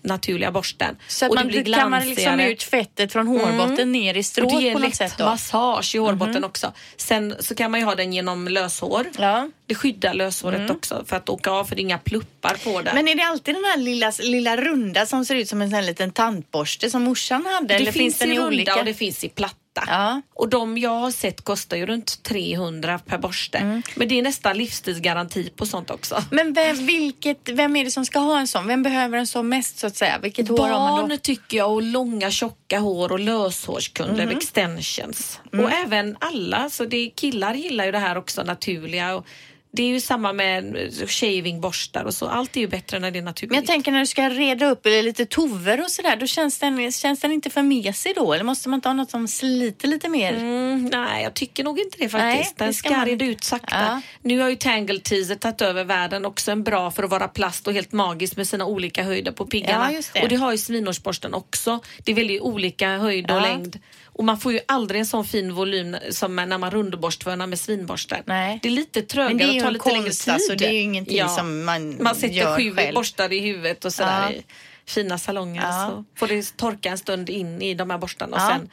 [0.02, 0.96] naturliga borsten.
[1.08, 2.52] Så och man kammar liksom glansigare.
[2.52, 5.24] ut fettet från hårbotten ner i Och strået det ger på något lätt sätt då.
[5.24, 6.72] Massage i hårbotten också.
[6.96, 9.06] Sen så kan man ju ha den genom löshår.
[9.18, 9.36] Ja.
[9.36, 9.52] Mm.
[9.66, 12.90] Det skyddar löshåret också för att åka av för det är inga pluppar på det.
[12.94, 15.74] Men är det alltid den här lilla, lilla runda som ser ut som en sån
[15.74, 17.66] här liten tandborste som morsan hade?
[17.66, 18.78] det eller finns den i i runda olika?
[18.78, 19.56] och det finns i platta.
[19.86, 20.22] Ja.
[20.34, 23.58] Och de jag har sett kostar ju runt 300 per borste.
[23.58, 23.82] Mm.
[23.96, 26.22] Men det är nästan livstidsgaranti på sånt också.
[26.30, 28.66] Men vem, vilket, vem är det som ska ha en sån?
[28.66, 30.18] Vem behöver en sån mest så att säga?
[30.22, 31.08] Vilket hår har man då?
[31.08, 34.36] Barn tycker jag och långa tjocka hår och löshårskunder, Mhm.
[34.36, 35.40] extensions.
[35.52, 35.64] Mm.
[35.64, 39.14] Och även alla, så det, killar gillar ju det här också naturliga.
[39.14, 39.26] Och
[39.74, 40.76] det är ju samma med
[41.08, 42.26] shavingborstar och så.
[42.26, 43.50] Allt är ju bättre när det är naturligt.
[43.50, 46.58] Men jag tänker när du ska reda upp eller lite tover och sådär, då känns
[46.58, 48.32] den, känns den inte för mesig då?
[48.32, 50.32] Eller måste man inte ha något som sliter lite mer?
[50.34, 52.18] Mm, nej, jag tycker nog inte det faktiskt.
[52.20, 53.76] Nej, Den det ska ska man- reda ut sakta.
[53.76, 54.00] Ja.
[54.22, 56.24] Nu har ju Tangle Teaser tagit över världen.
[56.24, 59.46] Också en bra för att vara plast och helt magisk med sina olika höjder på
[59.46, 59.86] piggarna.
[59.90, 60.22] Ja, just det.
[60.22, 61.80] Och det har ju svinhårsborsten också.
[62.04, 63.40] Det är väldigt olika höjd och Ja.
[63.40, 63.78] längd.
[64.14, 68.22] Och man får ju aldrig en sån fin volym som när man rundborstvörnar med svinborsten.
[68.26, 68.58] Nej.
[68.62, 70.34] Det är lite trögare det är ju och tar lite längre konst, tid.
[70.34, 70.54] alltså.
[70.54, 72.94] Det är ju ingenting som man Man sätter sju själv.
[72.94, 74.30] borstar i huvudet och sådär Ja.
[74.30, 74.42] i
[74.86, 75.62] fina salonger.
[75.62, 75.88] Ja.
[75.90, 78.48] Så får det torka en stund in i de här borstarna och Ja.
[78.48, 78.70] sen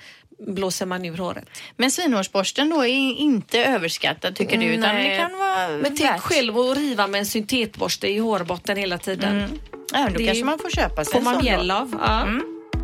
[0.55, 1.45] blåser man ur håret.
[1.77, 4.65] Men svinhårsborsten då är inte överskattad tycker du?
[4.65, 5.09] Utan Nej.
[5.09, 6.21] det kan vara Men tänk värt.
[6.21, 9.59] själv att riva med en syntetborste i hårbotten hela tiden.
[9.93, 11.49] Ja, men då Det kanske man får köpa sig Får en man sån då.
[11.51, 11.95] mjäll av.
[12.01, 12.27] Ja,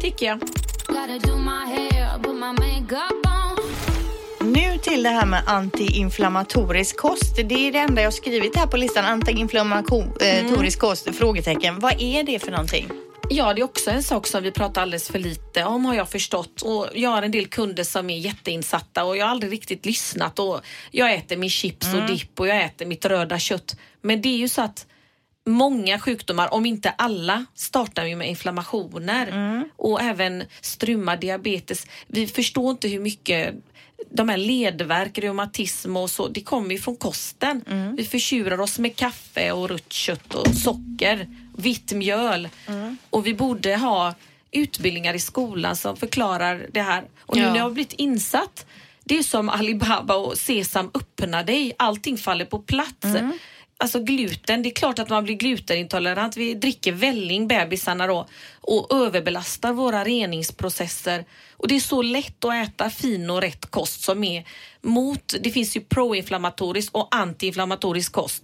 [0.02, 0.39] tycker jag.
[4.39, 7.36] Nu till det här med antiinflammatorisk kost.
[7.36, 9.06] Det är det enda jag har skrivit här på listan.
[9.06, 11.15] Antiinflammatorisk kost?
[11.15, 11.80] Frågetecken.
[11.80, 12.89] Vad är det för någonting?
[13.30, 16.10] Ja, det är också en sak som vi pratar alldeles för lite om har jag
[16.10, 16.62] förstått.
[16.62, 20.39] Och jag har en del kunder som är jätteinsatta och jag har aldrig riktigt lyssnat.
[20.39, 23.76] Och jag äter min chips och dipp och jag äter mitt röda kött.
[24.02, 24.86] Men det är ju så att
[25.45, 29.27] många sjukdomar, om inte alla, startar ju med inflammationer.
[29.75, 31.88] Och även struma, diabetes.
[32.08, 33.55] Vi förstår inte hur mycket
[34.12, 37.62] de här ledvärk, reumatism och så, det kommer ju från kosten.
[37.97, 41.27] Vi förtjurar oss med kaffe och rött kött och socker,
[41.58, 42.49] vitt mjöl.
[43.10, 44.13] Och vi borde ha
[44.51, 47.03] utbildningar i skolan som förklarar det här.
[47.19, 47.49] Och nu Ja.
[47.49, 48.65] när jag har blivit insatt,
[49.03, 53.05] det är som Alibaba och Sesam öppna dig, allting faller på plats.
[53.77, 56.38] Alltså gluten, det är klart att man blir glutenintolerant.
[56.38, 58.27] Vi dricker välling, bebisarna då,
[58.61, 61.25] och överbelastar våra reningsprocesser.
[61.57, 64.43] Och det är så lätt att äta fin och rätt kost som är
[64.81, 68.43] mot, det finns ju proinflammatorisk och antiinflammatorisk kost.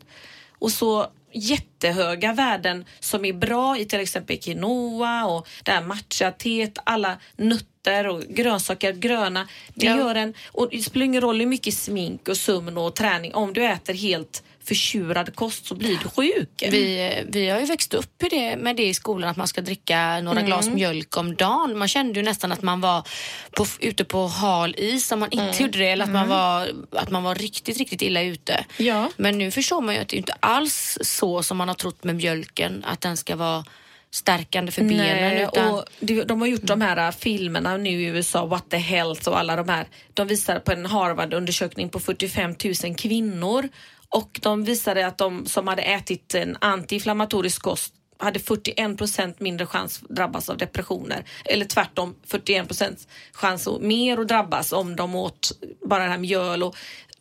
[0.60, 6.78] Och så jättehöga värden som är bra i till exempel quinoa och det här matcha-teet,
[6.84, 9.48] alla nötter och grönsaker, gröna.
[9.74, 9.98] Det Ja.
[9.98, 13.54] gör en, och det spelar ingen roll hur mycket smink och sömn och träning, om
[13.54, 16.50] du äter helt förtjurad kost så blir du sjuk.
[16.72, 19.62] Vi, vi har ju växt upp i det, med det i skolan att man ska
[19.62, 21.78] dricka några glas mjölk om dagen.
[21.78, 23.08] Man kände ju nästan att man var
[23.52, 27.12] på, ute på hal is om man inte gjorde det eller att man, var, att
[27.12, 28.66] man var riktigt, riktigt illa ute.
[28.78, 29.10] Ja.
[29.18, 32.16] Men nu förstår man ju att det inte alls så som man har trott med
[32.16, 33.66] mjölken, att den ska vara
[34.12, 34.98] stärkande för benen.
[34.98, 35.86] Nej, Utan, och
[36.26, 39.56] de har gjort de här äh, filmerna nu i USA, What the Health och alla
[39.56, 39.88] de här.
[40.14, 43.70] De visar på en Harvard-undersökning på 45 000 kvinnor
[44.12, 49.66] och de visade att de som hade ätit en antiinflammatorisk kost hade 41 procent mindre
[49.66, 51.24] chans att drabbas av depressioner.
[51.46, 55.52] Eller tvärtom 41 procent chans att mer att drabbas om de åt
[55.86, 56.76] bara här mjöl och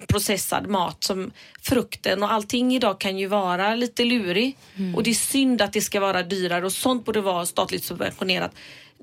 [0.09, 1.31] processad mat som
[1.62, 4.57] frukten och allting idag kan ju vara lite lurig
[4.96, 8.53] och det är synd att det ska vara dyrare och sånt borde vara statligt subventionerat.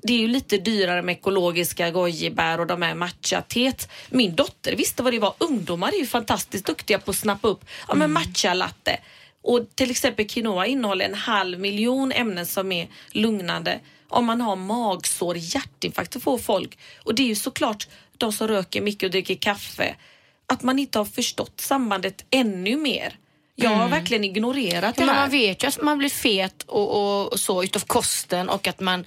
[0.02, 3.88] Det är ju lite dyrare med ekologiska gojibär och de här matcha-teet.
[4.10, 5.34] Min dotter visste vad det var.
[5.38, 9.00] Ungdomar är ju fantastiskt duktiga på att snappa upp ja, men matcha-latte.
[9.42, 13.80] Och till exempel quinoa innehåller en halv miljon ämnen som är lugnande.
[14.08, 16.78] Om man har magsår, hjärtinfarkt, får folk.
[17.04, 19.96] Och det är ju såklart de som röker mycket och dricker kaffe.
[20.46, 23.16] Att man inte har förstått sambandet ännu mer.
[23.60, 25.20] Jag har verkligen ignorerat Ja, det här.
[25.20, 28.80] man vet ju att man blir fet och, och, och så utav kosten och att
[28.80, 29.04] man,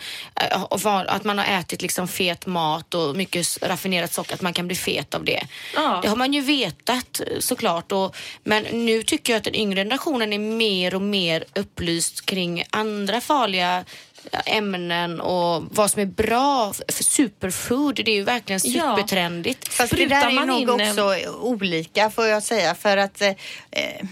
[0.51, 4.41] äh, och var, att man har ätit liksom fet mat och mycket raffinerat socker, att
[4.41, 5.43] man kan bli fet av det.
[5.75, 5.99] Ja.
[6.01, 7.91] Det har man ju vetat eh, såklart.
[7.91, 12.63] Och, men nu tycker jag att den yngre generationen är mer och mer upplyst kring
[12.69, 13.83] andra farliga
[14.31, 17.95] eh, ämnen och vad som är bra för superfood.
[17.95, 18.95] Det är ju verkligen Ja.
[18.95, 19.67] supertrendigt.
[19.73, 22.97] Fast det Sprutar där är man nog in, eh, också olika får jag säga för
[22.97, 23.29] att eh,
[23.71, 24.05] eh,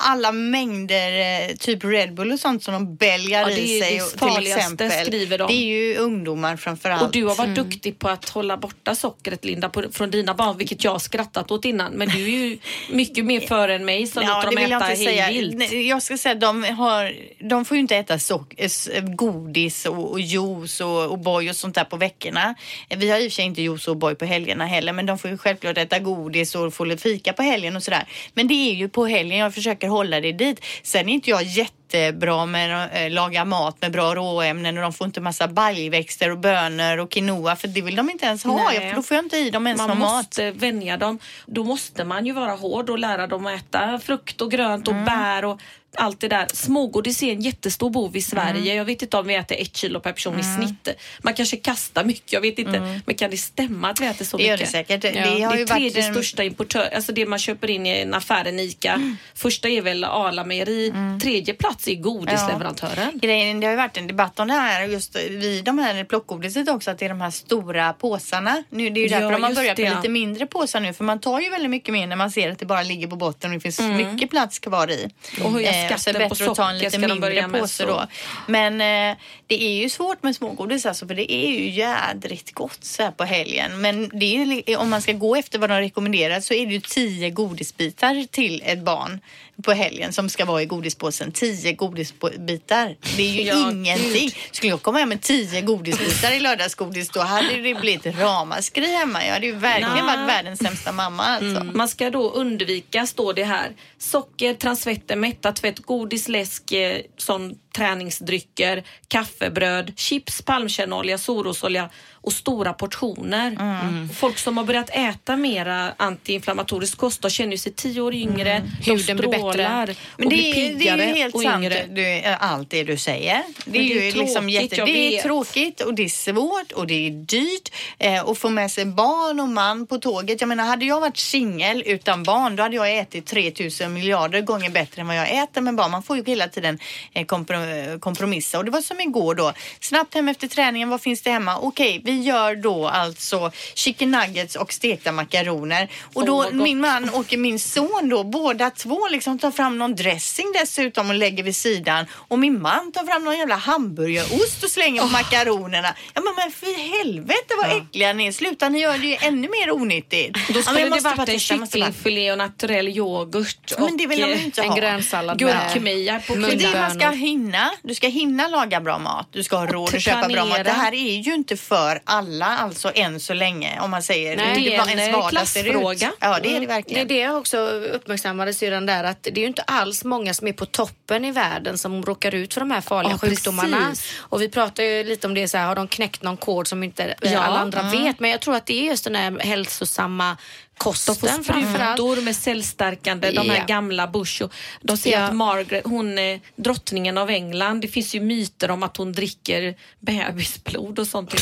[0.00, 1.12] alla mängder
[1.48, 4.46] eh, typ Red Bull och sånt som de bälgar Ja, i sig det och, till
[4.52, 4.90] exempel.
[4.90, 5.46] skriver de.
[5.48, 7.02] Det är ju ungdomar framför allt.
[7.02, 10.58] Och du har varit duktig på att hålla borta sockret Linda på, från dina barn,
[10.58, 11.92] vilket jag har skrattat åt innan.
[11.92, 12.58] Men du är ju
[12.90, 15.28] mycket mer före än mig som Ja, låter dem jag äta inte säga.
[15.28, 15.72] vilt.
[15.72, 17.12] Jag ska säga de, har,
[17.48, 18.54] de får ju inte äta sock,
[19.02, 22.54] godis och, och juice och, och boy och sånt där på veckorna.
[22.88, 25.06] Eh, Vi har i och för sig inte juice och boy på helgerna heller men
[25.06, 28.04] de får ju självklart äta godis och få fika på helgen och sådär.
[28.34, 30.64] Men det är ju på helgen jag försöker försöker hålla dig dit.
[30.82, 34.82] Sen är inte jag jätte jättebra med att eh, laga mat med bra råämnen och
[34.82, 38.44] de får inte massa baljväxter och bönor och quinoa för det vill de inte ens
[38.44, 38.56] ha.
[38.70, 38.88] Nej.
[38.90, 40.12] För då får jag inte i dem ens Man någon mat.
[40.26, 41.18] måste vänja dem.
[41.46, 44.94] Då måste man ju vara hård och lära dem att äta frukt och grönt och
[44.94, 45.04] Mm.
[45.04, 45.60] bär och
[45.98, 46.46] allt det där.
[46.52, 48.60] Smågodis är en jättestor bov i Sverige.
[48.60, 48.76] Mm.
[48.76, 50.88] Jag vet inte om vi äter ett kilo per person i snitt.
[51.22, 53.00] Man kanske kastar mycket, jag vet inte.
[53.06, 54.44] Men kan det stämma att vi äter så Mm.
[54.44, 54.72] Det gör mycket?
[54.72, 55.04] det säkert.
[55.16, 55.34] Ja.
[55.36, 57.90] Det har det är tredje varit en- största importör, alltså det man köper in i
[57.90, 58.92] en affären ICA.
[58.92, 59.16] Mm.
[59.34, 63.18] Första är väl Arla Mejeri, tredje plats är godisleverantören.
[63.22, 66.68] Grejen, det har ju varit en debatt om det här just vid de här plockgodiset
[66.68, 68.62] också att det är de här stora påsarna.
[68.70, 69.96] Nu, det är ju Ja, därför de har börjat det, med ja.
[69.96, 72.58] lite mindre påsar nu för man tar ju väldigt mycket mer när man ser att
[72.58, 75.10] det bara ligger på botten och det finns mycket plats kvar i.
[75.44, 77.82] Och höja så är det skatten på bättre att ta en socker lite mindre påse
[77.82, 77.86] så.
[77.86, 78.06] då.
[78.46, 82.84] Men eh, det är ju svårt med smågodis alltså för det är ju jädrigt gott
[82.84, 83.80] så här på helgen.
[83.80, 86.80] Men det är om man ska gå efter vad de rekommenderar så är det ju
[86.80, 89.20] tio godisbitar till ett barn
[89.62, 91.32] på helgen som ska vara i godispåsen.
[91.32, 92.96] Tio godisbitar.
[93.16, 94.30] Det är ju Ja, ingenting.
[94.50, 99.24] Skulle jag komma hem med tio godisbitar i lördagsgodis då hade det blivit ramaskri hemma.
[99.26, 101.64] Jag hade ju verkligen varit världens sämsta mamma alltså.
[101.64, 107.58] Man ska då undvika, står det här, socker, transfetter, mättat fett, godis, läsk, eh, sån
[107.76, 113.56] träningsdrycker, kaffebröd, chips, palmkärnolja, solrosolja och stora portioner.
[113.60, 114.08] Mm.
[114.08, 118.90] Folk som har börjat äta mera antiinflammatorisk kost de känner sig tio år yngre, de
[118.90, 119.38] Huden blir bättre.
[119.52, 119.86] strålar
[120.16, 121.86] Men och det, blir är- det är piggare ju helt och sant, yngre.
[121.88, 123.42] du, allt det du säger.
[123.64, 126.08] Det är, det är ju liksom tråkigt, jätte, jag det är tråkigt och det är
[126.08, 130.40] svårt och det är dyrt eh, att få med sig barn och man på tåget.
[130.40, 134.70] Jag menar, hade jag varit singel utan barn, då hade jag ätit 3000 miljarder gånger
[134.70, 135.90] bättre än vad jag äter med barn.
[135.90, 136.78] Man får ju hela tiden
[137.12, 137.65] eh, kompro-
[138.00, 139.52] kompromissa och det var som igår då.
[139.80, 141.58] Snabbt hem efter träningen, vad finns det hemma?
[141.58, 145.88] Okej, vi gör då alltså chicken nuggets och stekta makaroner.
[146.14, 146.52] Och då gott.
[146.52, 151.14] min man och min son då, båda två liksom tar fram någon dressing dessutom och
[151.14, 152.06] lägger vid sidan.
[152.12, 155.94] Och min man tar fram någon jävla hamburgerost och slänger på makaronerna.
[156.14, 158.32] Ja men, men för helvete vad äckliga ni är.
[158.32, 160.34] Sluta, ni gör det ju ännu mer onyttigt.
[160.48, 164.20] Då Ja, men skulle jag det varit en kycklingfilé och naturell yoghurt Men det vill
[164.20, 164.76] de och inte En ha.
[164.76, 167.55] grönsallad med gurkmeja på är det man ska hinna.
[167.82, 169.28] Du ska hinna laga bra mat.
[169.32, 170.64] Du ska ha råd att köpa bra mat.
[170.64, 173.80] Det här är ju inte för alla, alltså än så länge.
[173.80, 176.12] Om man säger Nej, det är en, ens eh, vardag klassfråga.
[176.20, 177.08] Ja, det är det Det är verkligen.
[177.08, 180.52] det också uppmärksammades ju den där att det är ju inte alls många som är
[180.52, 183.86] på toppen i världen som råkar ut för de här farliga Ja, sjukdomarna.
[183.88, 184.12] precis.
[184.18, 186.82] Och vi pratar ju lite om det så här, har de knäckt någon kod som
[186.82, 188.04] inte eh, Ja, alla andra mm.
[188.04, 188.20] vet?
[188.20, 190.36] Men jag tror att det är just den här hälsosamma
[190.78, 194.42] kosten sprutor med cellstärkande, de här gamla Bush.
[194.42, 197.80] Och de säger att Margaret, hon är drottningen av England.
[197.80, 201.34] Det finns ju myter om att hon dricker bebisblod och sånt.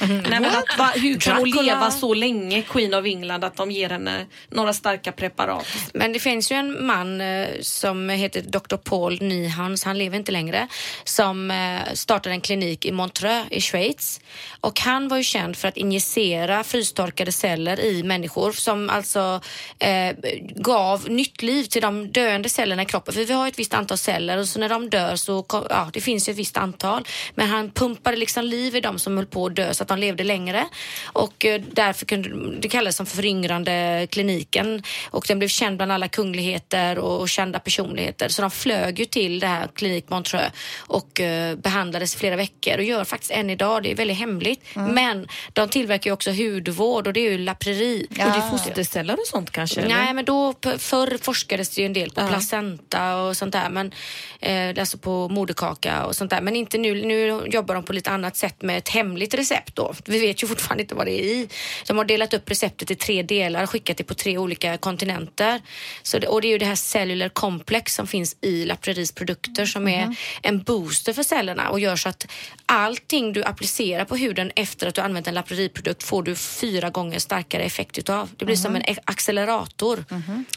[0.00, 3.70] Nej, men att, va, hur kan hon leva så länge, Queen of England, att de
[3.70, 5.66] ger henne några starka preparat?
[5.94, 8.76] Men det finns ju en man eh, som heter Dr.
[8.76, 10.68] Paul Nyhans, han lever inte längre,
[11.04, 14.20] som eh, startade en klinik i Montreux i Schweiz.
[14.60, 19.40] Och han var ju känd för att injicera frystorkade celler i människor som alltså
[19.78, 20.16] eh,
[20.56, 23.14] gav nytt liv till de döende cellerna i kroppen.
[23.14, 26.00] För vi har ett visst antal celler och så när de dör så, ja det
[26.00, 27.06] finns ju ett visst antal.
[27.34, 29.98] Men han pumpade liksom liv i de som höll på att dö så att de
[29.98, 30.66] levde längre.
[31.04, 36.08] Och eh, därför kunde, det kallades som föryngrande kliniken och den blev känd bland alla
[36.08, 38.28] kungligheter och, och kända personligheter.
[38.28, 42.78] Så de flög ju till det här klinik Montreux och eh, behandlades i flera veckor
[42.78, 43.82] och gör faktiskt än idag.
[43.82, 44.64] Det är väldigt hemligt.
[44.74, 48.06] Men de tillverkar ju också hudvård och det är ju La Prairie.
[48.10, 49.80] Och det fosterceller och sånt kanske?
[49.80, 49.94] eller?
[49.96, 52.28] Nej, men då förr forskades det ju en del på Ja.
[52.28, 53.70] placenta och sånt där.
[53.70, 53.92] Men,
[54.40, 56.40] eh, alltså på moderkaka och sånt där.
[56.40, 56.94] Men inte nu.
[57.06, 59.94] Nu jobbar de på lite annat sätt med ett hemligt recept då.
[60.04, 61.48] Vi vet ju fortfarande inte vad det är i.
[61.86, 65.60] De har delat upp receptet i tre delar och skickat det på tre olika kontinenter.
[66.02, 69.12] Så det, och det är ju det här cellular complex som finns i La Prairies
[69.12, 72.26] produkter som är en booster för cellerna och gör så att
[72.66, 76.90] allting du applicerar på huden efter att du använt en La Prairie-produkt får du fyra
[76.90, 78.28] gånger starkare effekt utav.
[78.36, 80.04] Det blir som en e- accelerator.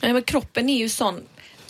[0.02, 1.22] Nej, men kroppen är ju sån,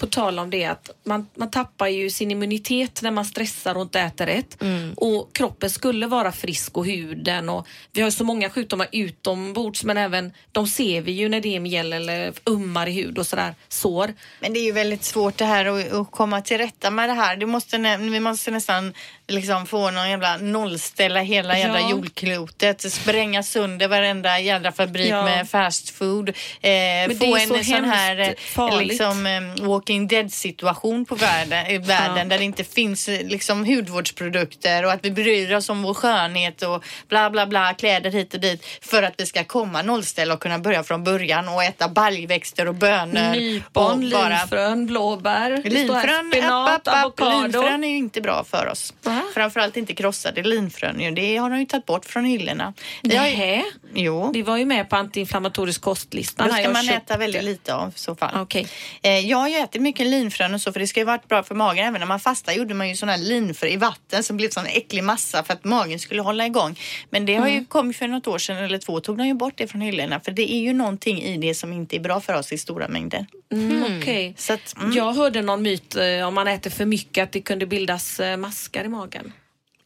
[0.02, 3.82] på tal om det, att man, man tappar ju sin immunitet när man stressar och
[3.82, 4.62] inte äter rätt.
[4.62, 4.94] Mm.
[4.94, 9.84] Och kroppen skulle vara frisk och huden och vi har ju så många sjukdomar utombords
[9.84, 13.28] men även de ser vi ju när det är mjäll eller ummar i hud och
[13.28, 14.14] sådär, sår.
[14.40, 17.14] Men det är ju väldigt svårt det här att, att komma till rätta med det
[17.14, 17.36] här.
[17.36, 18.94] Det måste, vi måste nästan
[19.32, 21.90] liksom få någon jävla nollställa hela jävla Ja.
[21.92, 22.92] jordklotet.
[22.94, 25.24] Spränga sönder varenda jädra fabrik Ja.
[25.24, 26.30] med fast food.
[26.30, 28.88] Eh, få en så sån här eh, farligt.
[28.88, 32.24] liksom, eh, walking dead situation på världen, världen Ja.
[32.24, 36.62] där det inte finns eh, liksom hudvårdsprodukter och att vi bryr oss om vår skönhet
[36.62, 40.40] och bla bla bla, kläder hit och dit för att vi ska komma nollställa och
[40.40, 43.32] kunna börja från början och äta baljväxter och bönor.
[43.32, 46.88] Nypon, och bara- linfrön, blåbär, Linfrön, app.
[46.88, 47.42] avokado.
[47.42, 48.94] linfrön är ju inte bra för oss.
[49.22, 49.28] Va?
[49.34, 51.16] Framförallt inte krossade linfrön.
[51.16, 52.74] Det har de ju tagit bort från hyllorna.
[53.04, 53.64] Vi har ju-?
[53.94, 56.48] Jo, Det var ju med på antiinflammatorisk kostlistan.
[56.48, 56.98] då här ska man köpte.
[57.14, 58.42] äta väldigt lite av i så fall.
[58.42, 58.68] Okej.
[59.04, 61.44] Eh, Jag har ju ätit mycket linfrön och så för det ska ju varit bra
[61.44, 61.86] för magen.
[61.88, 64.66] Även när man fastar gjorde man ju sån här linfrön i vatten som blev sån
[64.66, 66.80] äcklig massa för att magen skulle hålla igång.
[67.10, 67.60] Men det har Mm.
[67.60, 70.20] ju kommit för något år sedan eller två tog de ju bort det från hyllorna
[70.20, 72.88] för det är ju någonting i det som inte är bra för oss i stora
[72.88, 73.26] mängder.
[73.52, 74.34] Mm, okej.
[74.38, 74.92] Så att, mm.
[74.98, 78.38] Jag hörde någon myt eh, om man äter för mycket att det kunde bildas eh,
[78.38, 79.01] maskar i magen.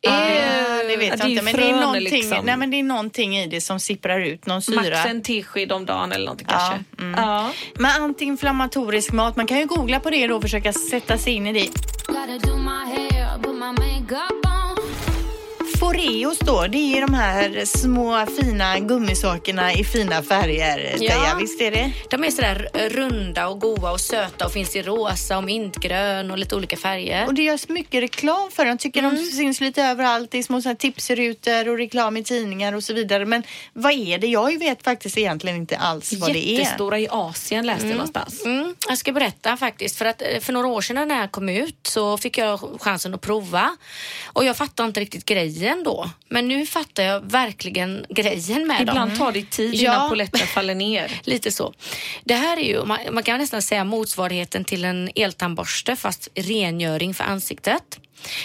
[0.01, 0.11] Eh,
[0.87, 1.41] det vet Ja, det är jag inte.
[1.43, 2.45] Men det, är frön någonting, liksom.
[2.45, 4.75] nej, men det är någonting i det som sipprar ut, någon syra.
[4.81, 7.03] Max en tesked om dagen eller någonting Ja, kanske.
[7.03, 7.23] mm.
[7.23, 7.51] Ja.
[7.75, 11.47] Men antiinflammatorisk mat, man kan ju googla på det då och försöka sätta sig in
[11.47, 11.69] i det.
[15.85, 20.95] Foreos då, det är de här små fina gummisakerna i fina färger.
[20.99, 21.09] Ja.
[21.09, 21.91] Teija, visst är det?
[22.09, 26.37] De är sådär runda och goda och söta och finns i rosa och mintgrön och
[26.37, 27.25] lite olika färger.
[27.27, 28.69] Och det görs mycket reklam för dem.
[28.69, 29.15] Jag tycker Mm.
[29.15, 33.25] de syns lite överallt i små tipsrutor och reklam i tidningar och så vidare.
[33.25, 33.43] Men
[33.73, 34.27] vad är det?
[34.27, 36.59] Jag vet faktiskt egentligen inte alls vad det är.
[36.59, 38.45] Jättestora i Asien läste jag någonstans.
[38.45, 39.97] Mm, jag ska berätta faktiskt.
[39.97, 43.13] För att eh, för några år sedan när här kom ut så fick jag chansen
[43.13, 43.77] att prova.
[44.25, 46.09] Och jag fattade inte riktigt grejen då.
[46.29, 48.87] Men nu fattar jag verkligen grejen med dem.
[48.89, 49.93] Ibland tar det tid Ja.
[49.93, 51.11] innan polletten faller ner.
[51.23, 51.73] Lite så.
[52.23, 57.13] Det här är ju, man, man kan nästan säga motsvarigheten till en eltandborste fast rengöring
[57.13, 57.99] för ansiktet.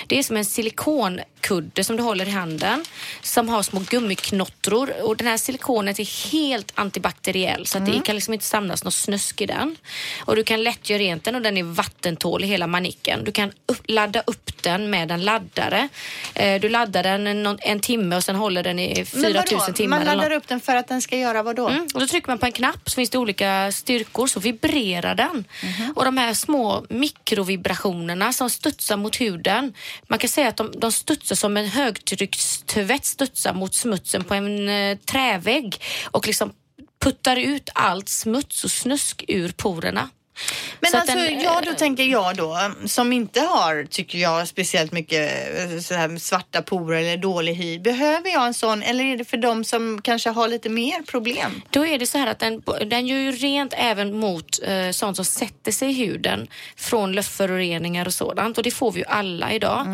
[0.06, 2.84] Det är som en silikonkudde som du håller i handen
[3.22, 8.14] som har små gummiknottror och den här silikonet är helt antibakteriell så att det kan
[8.14, 9.76] liksom inte samlas något snusk i den.
[10.24, 13.24] Och du kan lätt göra rent den och den är vattentålig hela manicken.
[13.24, 15.88] Du kan upp, ladda upp den med en laddare.
[16.34, 19.42] Eh, du laddar den en, en timme och sen håller den i Men vadå?
[19.42, 20.04] 4000 timmar.
[20.04, 21.68] Man laddar upp den för att den ska göra vad då?
[21.68, 21.88] Mm.
[21.94, 25.44] Och då trycker man på en knapp så finns det olika styrkor så vibrerar den.
[25.62, 25.92] Mhm.
[25.96, 29.59] Och de här små mikrovibrationerna som studsar mot huden.
[30.08, 34.68] Man kan säga att de, de studsar som en högtryckstvätt studsar mot smutsen på en
[34.68, 36.52] eh, trävägg och liksom
[37.00, 40.08] puttar ut allt smuts och snusk ur porerna.
[40.80, 44.48] Men Så alltså, den, ja, eh, då tänker jag då, som inte har, tycker jag,
[44.48, 47.78] speciellt mycket eh, så här, svarta porer eller dålig hy.
[47.78, 51.62] Behöver jag en sån eller är det för dem som kanske har lite mer problem?
[51.70, 55.16] Då är det så här att den, den gör ju rent även mot eh, sånt
[55.16, 59.52] som sätter sig i huden från luftföroreningar och sådant och det får vi ju alla
[59.52, 59.86] idag.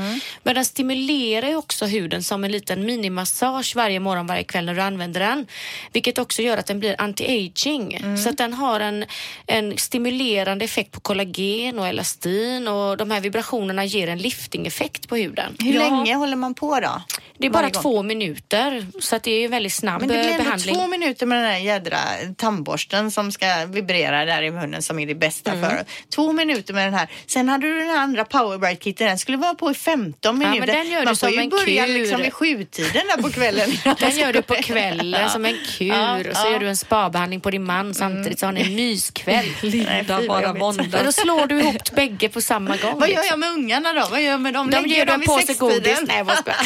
[0.42, 4.74] Men den stimulerar ju också huden som en liten minimassage varje morgon, varje kväll när
[4.74, 5.46] du använder den.
[5.92, 8.16] Vilket också gör att den blir anti-aging.
[8.16, 9.04] Så att den har en,
[9.46, 15.16] en stimulerande effekt på kollagen och elastin och de här vibrationerna ger en lifting-effekt på
[15.16, 15.56] huden.
[15.58, 15.80] Hur Ja.
[15.80, 17.02] länge håller man på då?
[17.38, 17.82] Det är bara gång?
[17.82, 20.74] två minuter så att det är ju väldigt snabb Men det blir ändå behandling.
[20.74, 21.98] två minuter med den här jädra
[22.36, 25.70] tandborsten som ska vibrera där i munnen som är det bästa Mm.
[25.70, 25.84] för.
[26.14, 27.08] Två minuter med den här.
[27.26, 29.06] Sen hade du den här andra powerbright kitten.
[29.06, 30.72] Den skulle vara på i 15 men minuter.
[30.74, 31.92] den gör du Man får som ju en börja kur.
[31.94, 33.70] liksom vid sjutiden där på kvällen.
[34.00, 36.50] Den gör du på kvällen som en kur Ja, och så ja.
[36.52, 39.46] gör du en spabehandling på din man samtidigt så har ni en myskväll.
[40.20, 40.98] Vad bara.
[40.98, 42.98] Och då slår du ihop bägge på samma gång.
[42.98, 43.26] Vad gör liksom.
[43.30, 44.06] jag med ungarna då?
[44.10, 44.70] Vad gör jag med dem?
[44.70, 45.68] De ger jag dem påse sextiden?
[45.74, 45.98] godis.
[46.06, 46.58] Nej, jag bara skojar.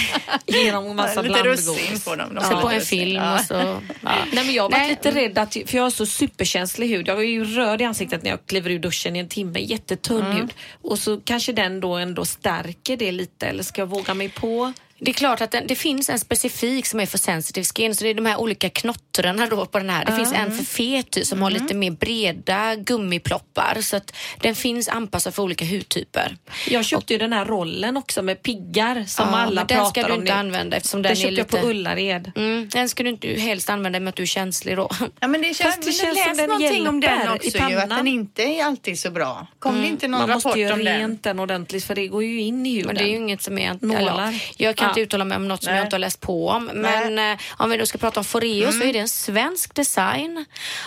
[0.64, 2.04] Ge dem en massa Lite russin blandgodis.
[2.04, 2.34] får de.
[2.34, 3.34] de Så får på en film Ja.
[3.34, 3.54] och så...
[3.54, 3.80] Ja.
[4.00, 4.88] Nej, men jag har varit Nej.
[4.90, 7.08] lite rädd att, för jag har så superkänslig hud.
[7.08, 9.60] Jag är ju röd i ansiktet när jag kliver ur duschen i en timme.
[9.60, 10.36] Jättetunn Mm.
[10.36, 10.50] hud.
[10.82, 14.72] Och så kanske den då ändå stärker det lite eller ska jag våga mig på?
[15.02, 18.04] Det är klart att den, det finns en specifik som är för sensitive skin, så
[18.04, 20.04] det är de här olika knottrarna då på den här.
[20.04, 24.54] Det finns en för fet hy som har lite mer breda gummiploppar så att den
[24.54, 26.36] finns anpassad för olika hudtyper.
[26.68, 29.90] Jag köpte ju den här rollen också med piggar som Ja, alla men den pratar
[29.90, 30.38] ska du om inte nu.
[30.38, 31.60] använda eftersom Den den är köpte jag lite...
[31.60, 32.32] på Ullared.
[32.36, 34.88] Mm, den ska du inte helst använda med att du är känslig då.
[35.20, 37.58] Ja, men det känns, Fast det men känns läs som den någonting om den också
[37.58, 39.46] i ju, att den inte är alltid så bra.
[39.58, 40.98] Kom det inte någon Man måste rapport ju om den?
[40.98, 42.86] rent den ordentligt för det går ju in i huden.
[42.86, 43.78] Men det är ju inget som är...
[43.80, 44.34] Nålar.
[44.56, 45.78] Jag kan inte uttala mig om något som Nej.
[45.78, 46.64] jag inte har läst på om.
[46.74, 50.44] Men eh, om vi då ska prata om Foreo så är det en svensk design.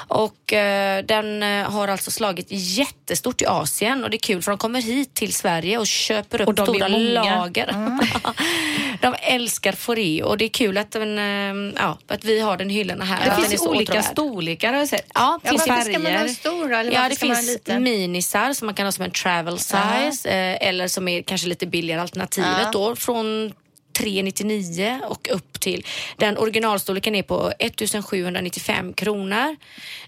[0.08, 4.04] Och eh, den eh, har alltså slagit jättestort i Asien.
[4.04, 6.66] Och det är kul för de kommer hit till Sverige och köper upp Och de
[6.66, 7.76] stora lager.
[9.02, 12.70] de älskar Foreo och det är kul att, den, eh, ja, att vi har den
[12.70, 13.36] hyllorna här.
[13.42, 14.12] Det finns olika åtråvärd.
[14.12, 15.12] storlekar har jag sett.
[15.14, 16.24] Ja, Ja, finns varför ska man ha färger.
[16.30, 20.30] en stor eller Ja, det finns minisar som man kan ha som en travel size
[20.30, 22.70] eh, eller som är kanske lite billigare alternativet Ja.
[22.74, 23.54] då från
[23.94, 25.86] 399 och upp till.
[26.18, 29.56] Den originalstorleken är på 1795 kronor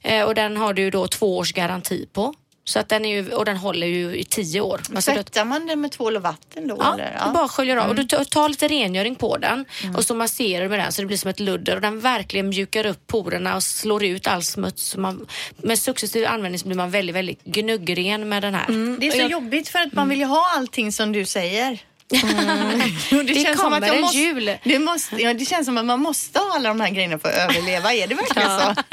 [0.04, 2.34] eh, och den har du då två års garanti på.
[2.68, 4.82] Så att den är ju, och den håller ju i tio år.
[4.96, 6.76] Alltså Tvättar man den med tvål och vatten då?
[6.80, 7.22] Ja, eller?
[7.26, 7.90] du bara sköljer av.
[7.90, 9.66] Och du tar, lite rengöring på den
[9.98, 12.50] och så masserar du med den så det blir som ett ludder och den verkligen
[12.50, 14.84] mjukar upp porerna och slår ut all smuts.
[14.84, 15.28] Så man,
[15.58, 18.98] med successiv användning så blir man väldigt, väldigt gnuggren med den här.
[19.00, 21.80] Det är så jag- jobbigt för att man vill ju ha allting som du säger.
[23.20, 24.51] Och Det kommer en jul.
[24.64, 27.30] Det, måste, ja, det känns som att man måste ha alla de här grejerna för
[27.30, 27.93] att överleva.
[27.93, 28.76] Är det verkligen så?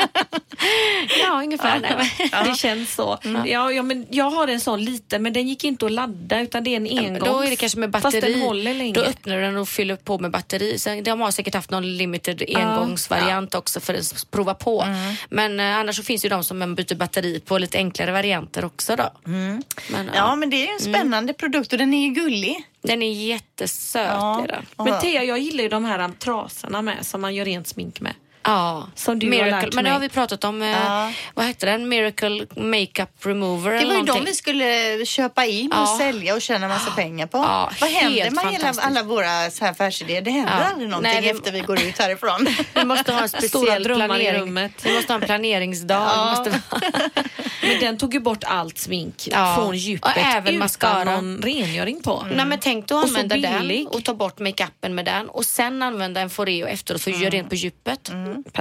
[1.23, 1.81] Ja, ungefär.
[1.81, 3.19] Men- Det känns så.
[3.47, 6.65] Ja, ja, men jag har en sån liten men den gick inte att ladda utan
[6.65, 7.25] det är en engångs.
[7.25, 8.33] Då är det kanske med Fast batteri.
[8.33, 8.93] den håller länge.
[8.93, 10.79] Då öppnar du den och fyller på med batteri.
[10.79, 14.87] Sen, de har säkert haft någon limited engångsvariant också för att prova på.
[15.31, 18.97] Men eh, annars så finns ju de som byter batteri på lite enklare varianter också
[18.97, 19.11] då.
[19.25, 20.03] Men, ja.
[20.15, 22.65] Ja, men det är ju en spännande produkt och den är ju gullig.
[22.83, 24.07] Den är jättesöt.
[24.07, 24.45] Ja.
[24.45, 24.67] Är den.
[24.77, 28.15] Men Thea, jag gillar ju de här trasorna med som man gör rent smink med.
[28.45, 29.51] Ja, Som du har Miracle.
[29.61, 29.93] lärt Men det mig.
[29.93, 30.63] har vi pratat om.
[30.63, 31.13] eh, Ja.
[31.35, 31.89] Vad hette den?
[31.89, 35.97] Miracle Makeup Remover Det var ju de vi skulle köpa in och Ja.
[35.99, 37.39] sälja och tjäna massa pengar på.
[37.39, 40.23] Ja, Vad händer med hela, alla våra så affärsidéer?
[40.23, 40.65] Det händer Ja.
[40.65, 42.47] aldrig någonting Nej, vi- efter vi går ut härifrån.
[42.75, 44.55] Vi måste ha en speciell planering.
[44.83, 45.95] Vi måste ha en planeringsdag.
[46.15, 46.31] Ja.
[46.39, 46.61] Måste.
[47.63, 51.05] Men den tog ju bort allt smink från djupet Och även utan mascara.
[51.05, 52.27] någon rengöring på.
[52.35, 55.45] Nej men tänk dig att Och använda den och ta bort makeupen med den och
[55.45, 58.11] sen använda en Foreo efteråt för att göra rent på djupet.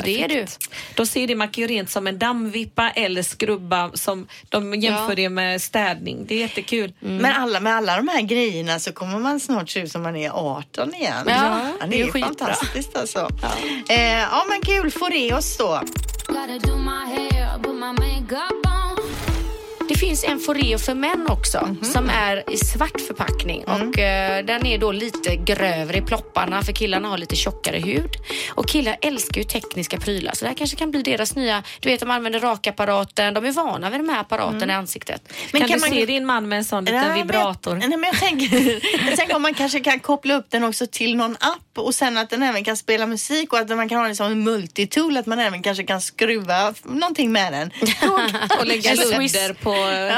[0.04, 0.46] Det är du.
[0.96, 5.16] De ser det, man ju rent som en dammvippa eller skrubba som de jämför Ja.
[5.16, 6.26] det med städning.
[6.28, 6.94] Det är jättekul.
[7.00, 10.16] Men alla, med alla de här grejerna så kommer man snart se ut som man
[10.16, 11.14] är 18 igen.
[11.28, 13.30] Ja, det det är är fantastiskt alltså.
[13.42, 13.52] Ja.
[13.96, 15.82] Eh, ja men kul, Foreos då.
[16.28, 18.81] Gotta do my hair, put my makeup on.
[19.92, 24.66] Det finns en Foreo för män också som är i svart förpackning och eh, den
[24.66, 28.10] är då lite grövre i plopparna för killarna har lite tjockare hud.
[28.50, 31.90] Och killar älskar ju tekniska prylar så det här kanske kan bli deras nya, du
[31.90, 35.34] vet de använder rakapparaten, de är vana vid de här apparaten i ansiktet.
[35.52, 37.26] Men kan kan, man- du se din man med en sån liten Nej, men jag-
[37.26, 37.76] vibrator?
[37.76, 41.36] Nej, men jag tänker, tänker om man kanske kan koppla upp den också till någon
[41.40, 44.16] app och sen att den även kan spela musik och att man kan ha den
[44.16, 47.72] som en multitool, att man även kanske kan skruva någonting med den.
[48.60, 49.72] Och lägga ludder på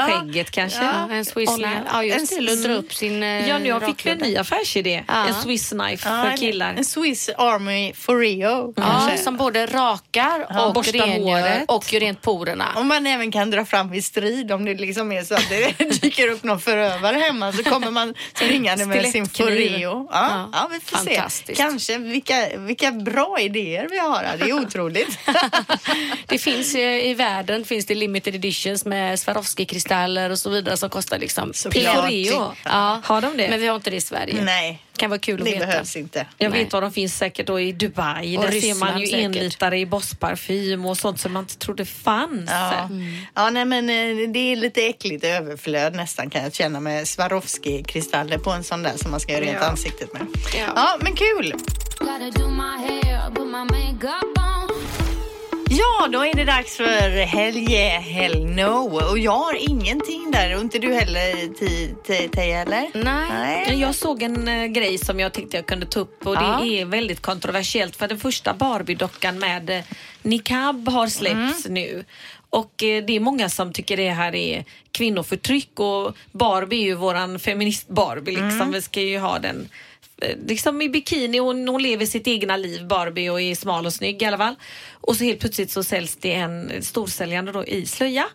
[0.08, 0.84] skägget kanske?
[0.84, 1.82] Ja, en Swiss knife.
[1.92, 5.04] Ja just det, En- luddra upp sin Ja, nu fick vi en ny affärsidé.
[5.08, 5.26] Ja.
[5.28, 6.74] En Swiss knife Ja, för killar.
[6.78, 8.72] En Swiss Army Foreo.
[8.76, 9.18] Ja, kanske.
[9.24, 11.64] som både rakar Ja, och borstar rengör håret.
[11.68, 12.66] och gör rent porerna.
[12.76, 15.78] Om man även kan dra fram vid strid om det liksom är så att det
[16.02, 19.26] dyker upp någon förövare hemma så kommer man springande med sin.
[19.28, 20.08] Foreo.
[20.12, 20.48] Ja, ja.
[20.52, 21.14] Ja, vi får se.
[21.14, 21.58] fantastiskt.
[21.60, 24.36] Kanske vilka, vilka bra idéer vi har här.
[24.36, 25.18] Det är otroligt.
[26.26, 29.20] Det finns eh, i världen finns det limited editions med
[29.58, 31.52] Swarovski-kristaller och så vidare som kostar liksom.
[31.54, 32.52] Foreo?
[32.64, 33.48] Ja, Har de det?
[33.50, 34.42] Men vi har inte det i Sverige.
[34.44, 35.66] Nej, Kan vara kul att det veta.
[35.66, 36.26] behövs inte.
[36.38, 36.64] Jag Nej.
[36.64, 38.36] vet var de finns säkert då i Dubai.
[38.38, 39.24] Och Där ser Ryssland man ju säkert.
[39.24, 42.50] enlitare i Boss-parfym och sånt som man inte trodde fanns.
[42.50, 42.88] Ja.
[43.34, 48.38] ja, nej men eh, det är lite äckligt överflöd nästan kan jag känna med Swarovski-kristaller
[48.38, 49.66] på en sån där som man ska göra rent Ja.
[49.68, 50.22] ansiktet med.
[50.54, 50.72] Ja.
[50.76, 51.54] Ja, men kul!
[55.76, 59.00] Ja, då är det dags för Hell yeah, hell no.
[59.10, 63.04] Och jag har ingenting där och inte du heller Teija eller?
[63.04, 63.80] Nej.
[63.80, 66.60] Jag såg en eh, grej som jag tänkte jag kunde ta upp och Ja.
[66.62, 69.84] det är väldigt kontroversiellt för den första Barbie-dockan med eh,
[70.22, 72.04] niqab har släppts nu.
[72.50, 76.94] Och eh, det är många som tycker det här är kvinnoförtryck och Barbie är ju
[76.94, 78.72] våran feminist-Barbie liksom.
[78.72, 79.68] Vi ska ju ha den
[80.46, 84.22] liksom i bikini och hon lever sitt egna liv Barbie och är smal och snygg
[84.22, 84.54] i alla fall.
[84.92, 88.26] Och så helt plötsligt så säljs det en storsäljande då i slöja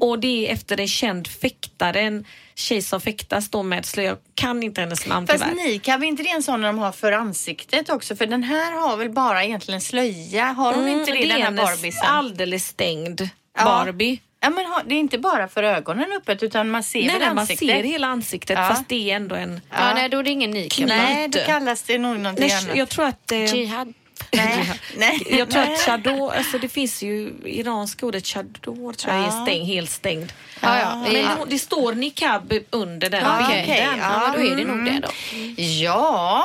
[0.00, 2.24] och det är efter en känd fäktare, en
[2.54, 4.08] tjej som fäktas då med slöja.
[4.08, 5.68] Jag kan inte hennes namn Fast tyvärr.
[5.68, 8.16] niqab, är inte det en sån de har för ansiktet också?
[8.16, 10.44] För den här har väl bara egentligen slöja?
[10.44, 12.02] Har hon Mm, inte det, är den här hennes Barbiesen?
[12.06, 13.28] alldeles stängd
[13.58, 13.64] Ja.
[13.64, 14.20] Barbie.
[14.42, 17.18] Ja, men har, det är inte bara för ögonen öppet utan man ser Nej, väl
[17.20, 18.68] nej, man ser hela ansiktet Ja.
[18.68, 19.60] fast det är ändå en...
[19.70, 20.88] Ja, nej, då är det ingen niqab.
[20.88, 22.76] Nej, då kallas det nog någonting Nej, annat.
[22.76, 23.32] jag tror att...
[23.32, 23.94] Eh, Jihad.
[24.32, 25.22] Nej, nej.
[25.38, 25.74] jag tror nej.
[25.74, 30.32] att chador, alltså det finns ju iranska ordet chador tror jag är stäng, helt stängd.
[30.60, 30.96] Ja, ja.
[30.96, 33.62] Men det, det står niqab under den Ja, bilden.
[33.64, 33.88] okej.
[34.00, 34.84] Ja, då är det nog Mm.
[34.94, 35.62] det då.
[35.62, 36.44] Ja,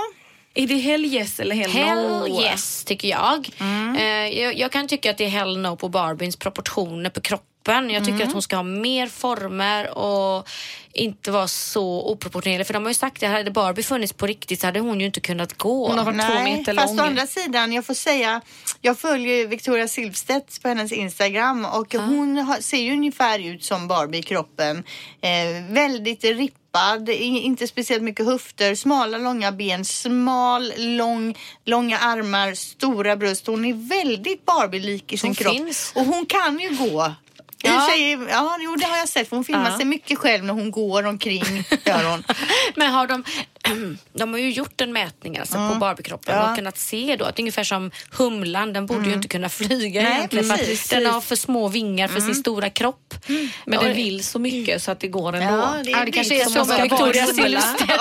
[0.53, 2.41] Är det hell yes eller hell, Hell no?
[2.41, 3.49] yes, tycker jag.
[3.59, 3.95] Mm.
[3.95, 4.57] Eh, jag.
[4.57, 7.47] Jag kan tycka att det är hell no på Barbies proportioner på kroppen.
[7.67, 8.27] Jag tycker Mm.
[8.27, 10.47] att hon ska ha mer former och
[10.93, 12.67] inte vara så oproportionerlig.
[12.67, 15.05] För de har ju sagt att hade Barbie funnits på riktigt så hade hon ju
[15.05, 15.87] inte kunnat gå.
[15.87, 16.99] Hon har varit två meter fast lång.
[16.99, 18.41] å andra sidan, jag får säga,
[18.81, 23.87] jag följer Victoria Silvstedt på hennes Instagram och hon har, ser ju ungefär ut som
[23.87, 24.83] Barbie i kroppen.
[25.21, 32.53] Eh, väldigt rippad, i- inte speciellt mycket höfter, smala långa ben, smal, lång, långa armar,
[32.53, 33.47] stora bröst.
[33.47, 35.53] Hon är väldigt Barbie-lik i sin Hon kropp.
[35.53, 35.91] finns.
[35.95, 37.13] Och hon kan ju gå.
[37.61, 37.87] Ja.
[37.91, 39.29] Tjejer, ja, jo, det har jag sett.
[39.29, 39.77] För hon filmar Ja.
[39.77, 41.63] sig mycket själv när hon går omkring.
[41.85, 42.23] Gör hon.
[42.75, 43.23] Men har de,
[44.13, 46.49] de har ju gjort en mätning alltså på Barbiekroppen Ja.
[46.49, 50.11] och kunnat se då att ungefär som humlan, den borde ju inte kunna flyga Nej,
[50.17, 50.45] egentligen.
[50.45, 50.89] för precis.
[50.89, 53.13] Den har för små vingar för sin stora kropp.
[53.65, 55.57] Men Och- den vill så mycket så att det går ändå.
[55.57, 57.25] Ja, det Ja, det kanske är som med Victoria.
[57.25, 57.91] Silvstedt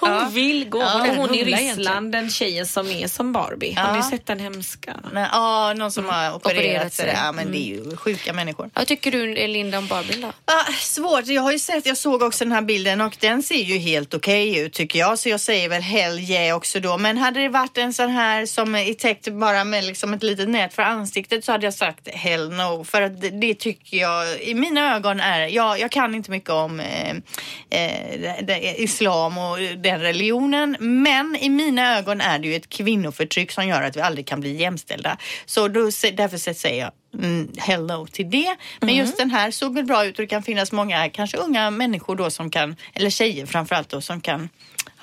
[0.00, 0.80] Hon vill gå.
[0.80, 1.06] Ja.
[1.08, 1.44] Hon hon i.
[1.44, 3.74] Ryssland, den tjejen som är som Barbie.
[3.74, 4.96] Har ni sett den hemska?
[5.14, 7.04] Ja, någon som har opererat, Opererat sig.
[7.06, 7.14] sig.
[7.24, 8.70] Ja, men det är ju sjuka människor.
[8.74, 10.28] Vad tycker du Linda om Barbie då?
[10.44, 11.26] Ah, svårt.
[11.26, 14.14] Jag har ju sett, jag såg också den här bilden och den ser ju helt
[14.14, 15.18] okej way ut tycker jag.
[15.18, 16.98] Så jag säger väl hell yeah också då.
[16.98, 20.48] Men hade det varit en sån här som är täckt bara med liksom ett litet
[20.48, 22.84] nät för ansiktet så hade jag sagt hell no.
[22.84, 26.50] För att det, det tycker jag i mina ögon är, jag, jag kan inte mycket
[26.50, 30.76] om eh, eh, det, det, islam och den religionen.
[30.80, 34.40] Men i mina ögon är det ju ett kvinnoförtryck som gör att vi aldrig kan
[34.40, 35.16] bli jämställda.
[35.46, 35.80] Så då,
[36.12, 38.56] därför säger jag mm, hell no till det.
[38.80, 38.98] Men Mm.
[39.00, 42.16] just den här såg väl bra ut och det kan finnas många, kanske unga människor
[42.16, 44.48] då som kan, eller tjejer framförallt då, som kan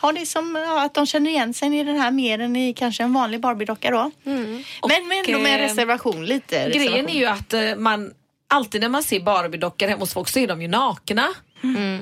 [0.01, 2.74] ha det som ja, att de känner igen sig i den här mer än i
[2.74, 4.12] kanske en vanlig Barbiedocka då.
[4.24, 7.10] Men, men ändå med eh, reservation, lite Grejen reservation.
[7.10, 8.12] är ju att eh, man
[8.49, 11.28] alltid när man ser Barbie-dockor hemma hos folk så är de ju nakna.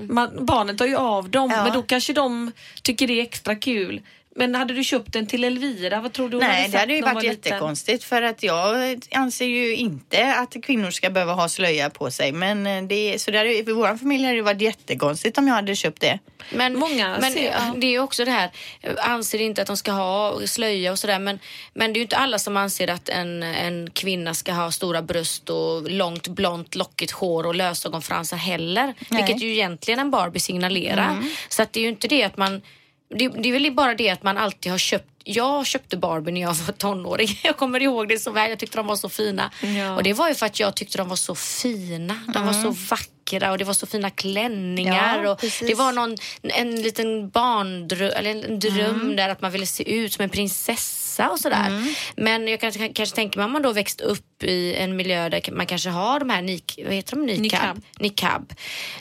[0.09, 1.63] Man, barnet tar ju av dem Ja.
[1.63, 2.51] men då kanske de
[2.83, 4.01] tycker det är extra kul.
[4.37, 6.93] Men hade du köpt den till Elvira, vad tror du hon Nej, hade det hade
[6.93, 7.35] ju varit var liten?
[7.51, 12.31] jättekonstigt för att jag anser ju inte att kvinnor ska behöva ha slöja på sig.
[12.31, 15.47] Men eh, det, så det hade, ju- för vår familj hade det varit jättekonstigt om
[15.47, 16.19] jag hade köpt det.
[16.53, 17.73] Men, Många men ser- ja.
[17.77, 18.49] det är ju också det här,
[18.97, 21.39] anser inte att de ska ha slöja och sådär men,
[21.73, 25.01] men det är ju inte alla som anser att en, en kvinna ska ha stora
[25.01, 28.93] bröst och långt blont lockigt hår och lösögonfransar heller.
[29.09, 31.17] Vilket ju egentligen en Barbie signalerar.
[31.49, 32.61] Så att det är ju inte det att man,
[33.09, 36.41] det, det är väl bara det att man alltid har köpt jag köpte Barbie när
[36.41, 37.27] jag var tonåring.
[37.43, 38.49] Jag kommer ihåg det så väl.
[38.49, 39.51] Jag tyckte de var så fina.
[39.61, 39.95] Ja.
[39.95, 42.19] Och det var ju för att jag tyckte de var så fina.
[42.33, 45.23] De var så vackra och det var så fina klänningar.
[45.23, 45.67] Ja, och precis.
[45.67, 49.15] det var någon, en liten barndröm, eller en dröm Mm.
[49.15, 51.93] där att man ville se ut som en prinsessa och sådär.
[52.15, 55.29] Men jag kan, kan, kanske tänker mig om man då växt upp i en miljö
[55.29, 57.25] där man kanske har de här nik, vad heter de?
[57.25, 57.41] Niqab.
[57.41, 57.81] Niqab.
[57.99, 58.53] Niqab.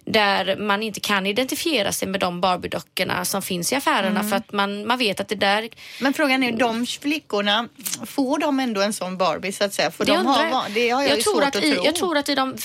[0.04, 4.30] Där man inte kan identifiera sig med de Barbie-dockorna som finns i affärerna Mm.
[4.30, 5.68] för att man, man vet att det där
[6.00, 7.68] Men frågan är, de flickorna,
[8.06, 9.90] får de ändå en sån Barbie så att säga?
[9.90, 10.64] För Det de har, jag.
[10.74, 11.78] det har jag, ju tror att att i.
[11.84, 12.58] Jag tror att i de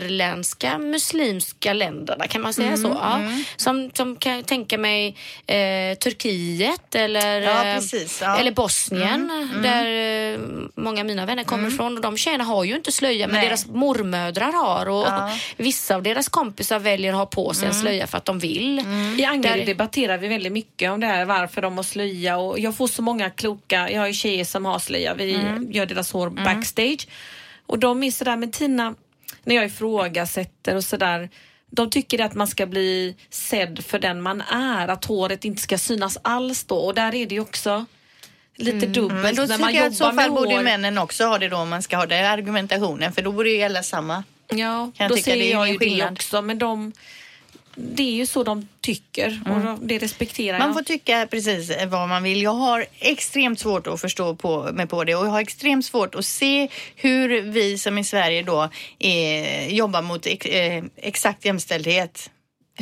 [0.00, 2.88] västerländska muslimska länderna, kan man säga Mm, så?
[2.88, 3.20] Ja.
[3.56, 5.16] Som, som kan jag tänka mig
[5.46, 8.26] eh, Turkiet eller, Ja, eh, precis, ja.
[8.28, 9.30] Mm, eller Bosnien
[9.62, 9.86] där
[10.34, 10.38] eh,
[10.74, 11.96] många av mina vänner kommer ifrån.
[11.96, 13.44] Och de tjejerna har ju inte slöja men Nej.
[13.46, 15.24] deras mormödrar har och Ja.
[15.26, 15.38] Mm.
[15.56, 18.78] vissa av deras kompisar väljer att ha på sig en slöja för att de vill.
[19.18, 22.58] I Angered Där- debatterar vi väldigt mycket om det här varför de har slöja och
[22.58, 25.72] jag får så många kloka, jag har ju tjejer som har slöja, vi Mm.
[25.72, 27.08] gör deras hår backstage
[27.66, 28.94] och de är sådär, men Tina,
[29.44, 31.28] när jag ifrågasätter och sådär
[31.74, 35.78] de tycker att man ska bli sedd för den man är, att håret inte ska
[35.78, 37.84] synas alls då och där är det ju också
[38.56, 40.62] lite dubbelt Men då när tycker jag att i så fall borde hår.
[40.62, 43.12] männen också ha det då om man ska ha den argumentationen.
[43.12, 44.24] För då borde ju gälla samma.
[44.48, 46.92] Ja, jag då är jag ingen ju det också men de
[47.74, 50.74] det är ju så de tycker och det respekterar Man jag.
[50.74, 52.42] får tycka precis vad man vill.
[52.42, 56.14] Jag har extremt svårt att förstå på, mig på det och jag har extremt svårt
[56.14, 58.68] att se hur vi som i Sverige då
[58.98, 62.30] eh, jobbar mot ex, eh, exakt jämställdhet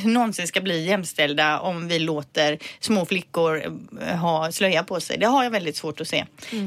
[0.04, 5.18] någonsin ska bli jämställda om vi låter små flickor eh, ha slöja på sig.
[5.18, 6.26] Det har jag väldigt svårt att se.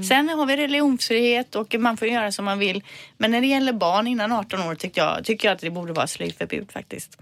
[0.09, 2.83] Sen har vi religionsfrihet och man får göra som man vill.
[3.17, 5.93] Men när det gäller barn innan 18 år tycker jag, tycker jag att det borde
[5.93, 7.17] vara slöjförbud faktiskt.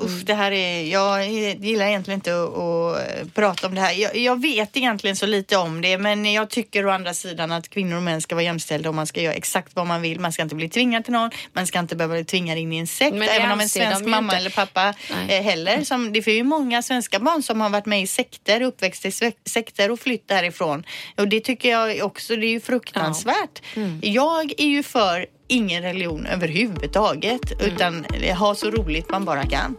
[0.00, 3.92] Usch, det här är, jag gillar egentligen inte att, att prata om det här.
[3.92, 7.68] Jag, jag vet egentligen så lite om det men jag tycker å andra sidan att
[7.68, 10.20] kvinnor och män ska vara jämställda och man ska göra exakt vad man vill.
[10.20, 12.78] Man ska inte bli tvingad till någon, man ska inte behöva bli tvingad in i
[12.78, 13.16] en sekt.
[13.16, 14.36] Även om en svensk mamma inte.
[14.36, 15.38] eller pappa Nej.
[15.38, 15.84] eh, heller.
[15.84, 19.32] Som, det finns ju många svenska barn som har varit med i sekter, uppväxt i
[19.44, 20.84] sekter och flytt därifrån.
[21.16, 23.62] Och det tycker jag också, det är ju fruktansvärt.
[24.00, 28.06] Jag är ju för ingen religion överhuvudtaget utan
[28.38, 29.76] ha så roligt man bara kan.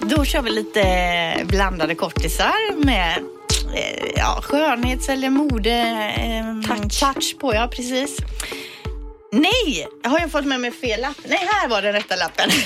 [0.00, 0.84] Då kör vi lite
[1.44, 3.18] blandade kortisar med
[3.74, 5.70] eh, ja, skönhets eller mode
[6.16, 7.00] eh, touch.
[7.00, 7.54] touch på.
[7.54, 8.18] Ja, precis.
[9.40, 11.16] Nej, har jag fått med mig fel lapp?
[11.28, 12.50] Nej, här var den rätta lappen.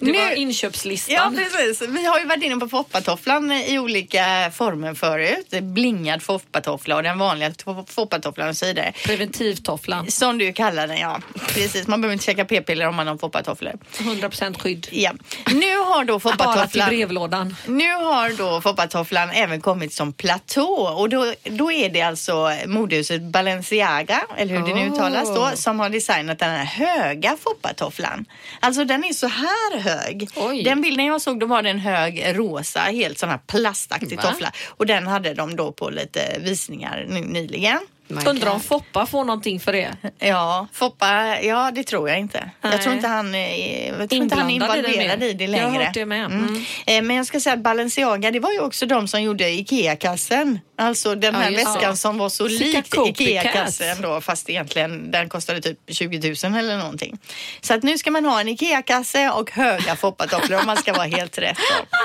[0.00, 1.14] Det var Nu- inköpslistan.
[1.14, 1.88] Ja, precis.
[1.88, 5.48] Vi har ju varit inne på foppatofflan i olika former förut.
[5.62, 8.92] Blingad foppatoffla och den vanliga to- foppatofflan och så vidare.
[9.04, 10.10] Preventivtofflan.
[10.10, 11.20] Som du kallar den, ja.
[11.48, 13.72] Precis, man behöver inte käka p-piller om man har foppatofflor.
[13.98, 14.86] 100% skydd.
[14.90, 15.12] Ja.
[15.52, 16.88] Nu har då Bara till foppatofflan...
[16.88, 17.56] brevlådan.
[17.66, 20.64] Nu har då foppatofflan även kommit som platå
[20.98, 25.80] och då, då är det alltså modehuset Balenciaga, eller hur det nu uttalas då, som
[25.80, 28.24] har designat den här höga foppatofflan.
[28.60, 30.28] Alltså den är så här hög.
[30.36, 30.62] Oj.
[30.62, 34.22] Den bilden jag såg då var det en hög rosa, helt sån här plastaktig Va?
[34.22, 37.78] toffla och den hade de då på lite visningar ny- nyligen.
[38.08, 38.60] My Undrar om.
[38.60, 39.88] Foppa får någonting för det.
[40.18, 42.50] Ja, Foppa, ja det tror jag inte.
[42.60, 42.72] Nej.
[42.72, 45.32] Jag tror inte han är, jag tror inte han är Inblandad i det involverad i
[45.32, 45.84] det Jag har längre.
[45.84, 46.24] hört det med.
[46.24, 46.38] Mm.
[46.48, 46.64] Mm.
[46.86, 50.60] Eh, Men jag ska säga att Balenciaga, det var ju också de som gjorde IKEA-kassen.
[50.76, 52.76] Alltså den här Ja, väskan som var så lik.
[53.06, 57.18] Ikea-kassen då fast egentligen den kostade typ 20 000 eller någonting.
[57.60, 61.06] Så att nu ska man ha en Ikea-kasse och höga foppatofflor om man ska vara
[61.06, 61.56] helt rätt.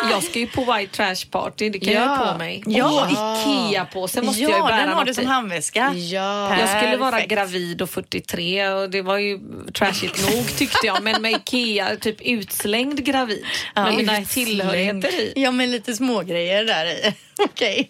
[0.03, 0.09] Då.
[0.11, 2.07] Jag ska ju på White Trash Party, det kan jag Ja.
[2.15, 2.63] ha på mig.
[2.67, 3.01] Ja.
[3.05, 5.27] Och Ikea-påse måste jag ju ja, bära den har du som i.
[5.27, 5.93] handväska.
[5.95, 6.59] Ja.
[6.59, 7.31] Jag skulle vara Perfekt.
[7.31, 9.39] gravid och 43 och det var ju
[9.73, 11.03] trashigt nog tyckte jag.
[11.03, 13.45] Men med Ikea, typ utslängd gravid.
[13.75, 15.33] med mina tillhörigheter i.
[15.35, 17.13] Ja, med lite smågrejer där i.
[17.43, 17.89] Okej.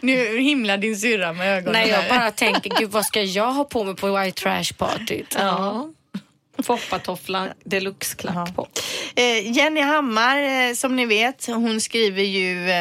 [0.00, 1.72] Nu himlar din syrra med ögonen.
[1.72, 5.36] Nej, jag bara tänker, gud vad ska jag ha på mig på White Trash Partyt?
[5.38, 5.88] Ja.
[6.62, 8.68] Foppatoffla deluxe-klack på.
[9.16, 12.70] Eh, Jenny Hammar, eh, som ni vet, hon skriver ju...
[12.70, 12.80] Eh,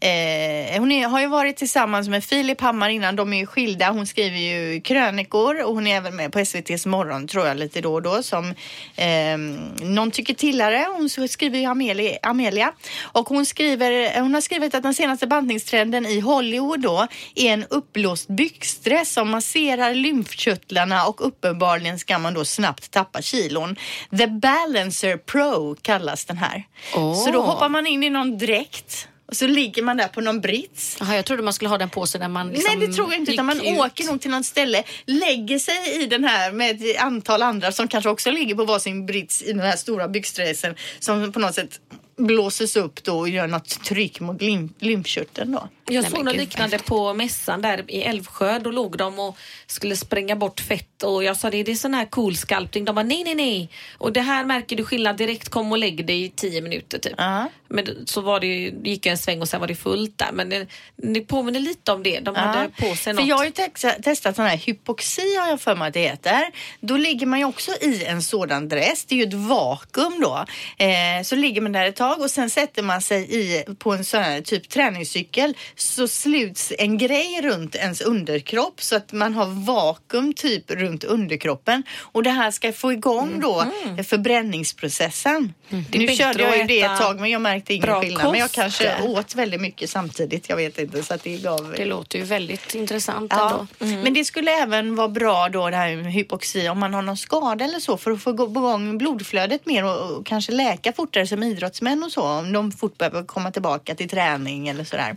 [0.00, 3.90] eh, hon är, har ju varit tillsammans med Filip Hammar innan, de är ju skilda.
[3.90, 7.80] Hon skriver ju krönikor och hon är även med på SVTs morgon, tror jag, lite
[7.80, 8.54] då och då som
[8.96, 9.38] eh,
[9.86, 10.86] någon tycker tillare.
[10.96, 12.72] Hon skriver ju Amelia, Amelia.
[13.02, 17.64] Och hon, skriver, hon har skrivit att den senaste bantningstrenden i Hollywood då är en
[17.70, 23.76] uppblåst byxdress som masserar lymfkörtlarna och uppenbarligen ska man då snabbt tappa kilon.
[24.18, 26.66] The Balancer Pro kallas den här.
[26.94, 27.24] Åh.
[27.24, 30.40] Så då hoppar man in i någon dräkt och så ligger man där på någon
[30.40, 30.96] brits.
[31.00, 33.12] Jaha, jag trodde man skulle ha den på sig när man liksom Nej det tror
[33.12, 33.78] jag inte utan man ut.
[33.78, 37.88] åker nog till något ställe, lägger sig i den här med ett antal andra som
[37.88, 41.80] kanske också ligger på varsin brits i den här stora byxdressen som på något sätt
[42.16, 44.42] blåses upp då och gör något tryck mot
[44.78, 45.68] lymfkörteln då.
[45.86, 48.58] Jag såg något liknande på mässan där i Älvsjö.
[48.58, 51.94] Då låg de och skulle spränga bort fett och jag sa det, det är sån
[51.94, 52.84] här cool sculpting.
[52.84, 53.68] De bara nej, nej, nej.
[53.98, 55.48] Och det här märker du skillnad direkt.
[55.48, 57.12] Kom och lägg dig i tio minuter typ.
[57.16, 57.48] Ja.
[57.68, 58.46] Men så var det,
[58.84, 60.32] gick jag en sväng och sen var det fullt där.
[60.32, 60.66] Men det,
[60.96, 62.20] det påminner lite om det.
[62.20, 63.26] De hade på sig För något.
[63.26, 66.42] jag har ju te- testat sån här hypoxi har jag för mig att det heter.
[66.80, 69.04] Då ligger man ju också i en sådan dress.
[69.04, 70.44] Det är ju ett vakuum då.
[70.84, 74.04] Eh, så ligger man där ett tag och sen sätter man sig i, på en
[74.04, 79.46] sån här typ träningscykel så sluts en grej runt ens underkropp så att man har
[79.46, 81.82] vakuum typ runt underkroppen.
[82.00, 83.66] Och det här ska få igång då
[84.08, 85.54] förbränningsprocessen.
[85.68, 88.30] Det är Nu körde jag ju det ett tag men jag märkte ingen skillnad.
[88.30, 88.54] Men jag kost.
[88.54, 90.48] kanske åt väldigt mycket samtidigt.
[90.48, 93.96] Jag vet inte så att det gav Det låter ju väldigt intressant Ja, ändå.
[94.02, 97.16] men det skulle även vara bra då det här med hypoxi om man har någon
[97.16, 101.26] skada eller så för att få gå- igång blodflödet mer och, och kanske läka fortare
[101.26, 105.16] som idrottsmän och så om de fort behöver komma tillbaka till träning eller sådär.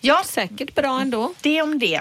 [0.00, 1.32] Ja, Säkert bra ändå.
[1.40, 2.00] det om det.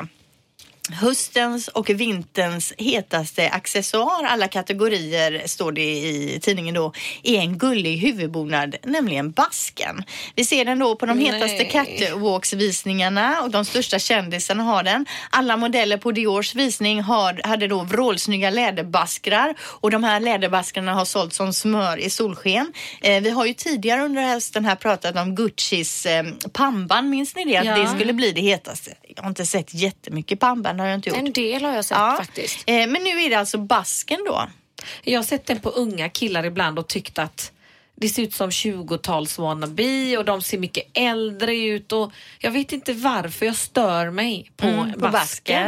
[0.92, 7.98] Höstens och vinterns hetaste accessoar, alla kategorier står det i tidningen då, är en gullig
[7.98, 10.04] huvudbonad, nämligen basken.
[10.36, 15.06] Vi ser den då på de hetaste catwalks-visningarna och de största kändisarna har den.
[15.30, 21.06] Alla modeller på Diors visning har, hade då vrålsnygga läderbaskrar och de här läderbaskrarna har
[21.06, 22.74] sålt som smör i solsken.
[23.02, 26.24] Eh, vi har ju tidigare under hösten här pratat om Guccis eh,
[26.54, 27.58] pannband, minns ni det?
[27.58, 27.78] Att Ja.
[27.78, 28.94] det skulle bli det hetaste.
[29.16, 31.18] Jag har inte sett jättemycket pannband, har jag inte gjort.
[31.20, 32.16] En del har jag sett Ja.
[32.18, 32.64] faktiskt.
[32.66, 34.48] Eh, men nu är det alltså basken då.
[35.04, 37.52] Jag har sett den på unga killar ibland och tyckt att
[37.96, 42.72] det ser ut som 20-tals wannabe och de ser mycket äldre ut och jag vet
[42.72, 45.12] inte varför jag stör mig på, Mm, på basken.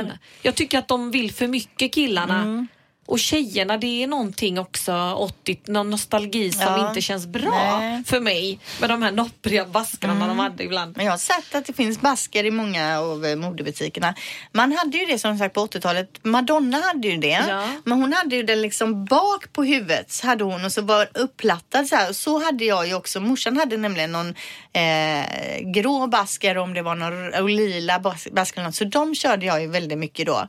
[0.05, 0.11] basken.
[0.41, 2.41] Jag tycker att de vill för mycket killarna.
[2.41, 2.67] Mm.
[3.07, 6.89] Och tjejerna, det är någonting också 80, någon nostalgi som Ja.
[6.89, 8.03] inte känns bra Nej.
[8.03, 8.59] för mig.
[8.81, 10.97] Med de här noppriga baskrarna de hade ibland.
[10.97, 14.15] Men jag har sett att det finns basker i många av eh, modebutikerna.
[14.51, 16.09] Man hade ju det som sagt på 80-talet.
[16.23, 17.43] Madonna hade ju det.
[17.49, 17.67] Ja.
[17.83, 20.21] Men hon hade ju den liksom bak på huvudet.
[20.23, 22.09] Hade hon och så var upplattad så här.
[22.09, 23.19] Och så hade jag ju också.
[23.19, 24.35] Morsan hade nämligen någon
[24.73, 25.25] eh,
[25.73, 28.71] grå basker om det var någon och lila bas- basker.
[28.71, 30.47] Så de körde jag ju väldigt mycket då.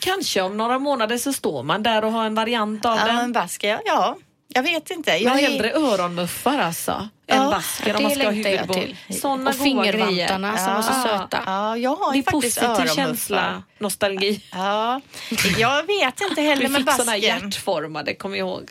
[0.00, 3.18] Kanske om några månader så står man där och har en variant av Ja, den.
[3.18, 4.16] en basker, ja.
[4.54, 5.10] Jag vet inte.
[5.10, 7.08] Jag Jag har är- hellre öronmuffar alltså.
[7.26, 8.96] Ja, än basker om man ska ha jag till.
[9.20, 11.02] Såna och fingervantarna som var så Ja.
[11.02, 11.42] söta.
[11.46, 12.94] Ja, jag har Det ju är faktiskt positiv öronmuffar.
[12.94, 14.40] känsla, nostalgi.
[14.52, 15.00] Ja,
[15.58, 17.20] jag vet inte heller med fick såna basken.
[17.22, 18.70] hjärtformade, kommer jag ihåg.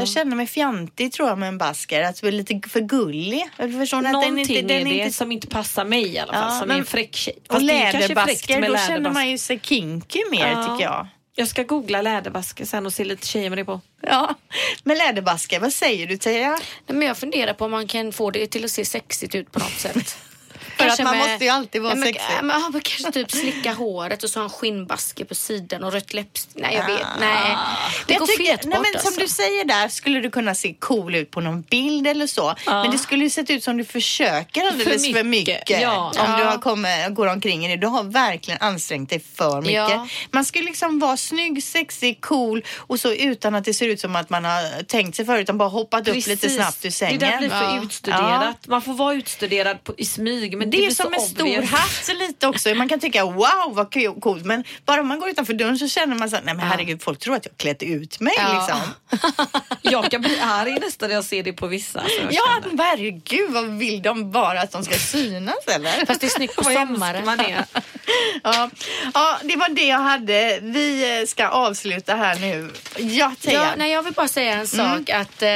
[0.00, 2.02] Jag känner mig fjantig tror jag med en basker.
[2.02, 3.48] Att vara lite för gullig.
[3.56, 4.06] Förstår ni?
[4.06, 5.16] Att Någonting den inte, den är det inte...
[5.16, 7.34] som inte passar mig i alla fall, Ja, som men- är en fräck tjej.
[7.48, 10.62] Och Fast är fräckt läderbasker, då känner man ju sig kinky mer Ja.
[10.64, 11.06] tycker jag.
[11.34, 13.80] Jag ska googla läderbasker sen och se lite tjejer med det på.
[14.00, 14.34] Ja,
[14.84, 16.50] men läderbasker, vad säger du Teija?
[16.86, 19.52] Nej, men jag funderar på om man kan få det till att se sexigt ut
[19.52, 20.18] på något sätt.
[20.80, 22.22] För att man med- måste ju alltid vara men, sexig.
[22.36, 25.92] ja, Men, ja, kanske typ slicka håret och så ha en skinnbaske på sidan och
[25.92, 26.56] rött läppstift.
[26.56, 27.06] Nej, jag vet.
[27.20, 27.56] Nej.
[28.06, 29.10] Det Jag går tycker- fet nej, bort men alltså.
[29.12, 32.54] Som du säger där skulle du kunna se cool ut på någon bild eller så.
[32.66, 35.58] Men det skulle ju sett ut som du försöker alldeles för För mycket.
[35.58, 36.06] mycket, ja.
[36.18, 36.36] Om Ja.
[36.38, 37.76] du har kommit, går omkring i det.
[37.76, 39.74] Du har verkligen ansträngt dig för mycket.
[39.74, 40.08] Ja.
[40.30, 44.16] Man ska liksom vara snygg, sexig, cool och så utan att det ser ut som
[44.16, 47.18] att man har tänkt sig för utan bara hoppat upp lite snabbt ur sängen.
[47.18, 47.82] Det där blir för Ja.
[47.82, 48.66] utstuderat.
[48.66, 52.46] Man får vara utstuderad på, i smyg men Det är som en stor hatt lite
[52.46, 52.74] också.
[52.74, 56.30] Man kan tycka wow vad coolt men bara man går utanför dörren så känner man
[56.30, 58.66] så här, nej men herregud folk tror att jag klätt ut mig Ja.
[58.68, 58.80] liksom.
[59.82, 62.00] Jag kan bli arg nästan när jag ser det på vissa.
[62.00, 62.84] Så jag Ja känner.
[62.84, 66.06] herregud vad vill de bara att de ska synas eller?
[66.06, 67.24] Fast det är snyggt på sommaren.
[67.24, 67.64] man är.
[68.42, 68.70] Ja.
[69.14, 70.58] ja, det var det jag hade.
[70.62, 72.70] Vi ska avsluta här nu.
[72.98, 73.62] Ja, Teija.
[73.62, 75.10] Ja, nej, jag vill bara säga en sak.
[75.10, 75.48] att eh,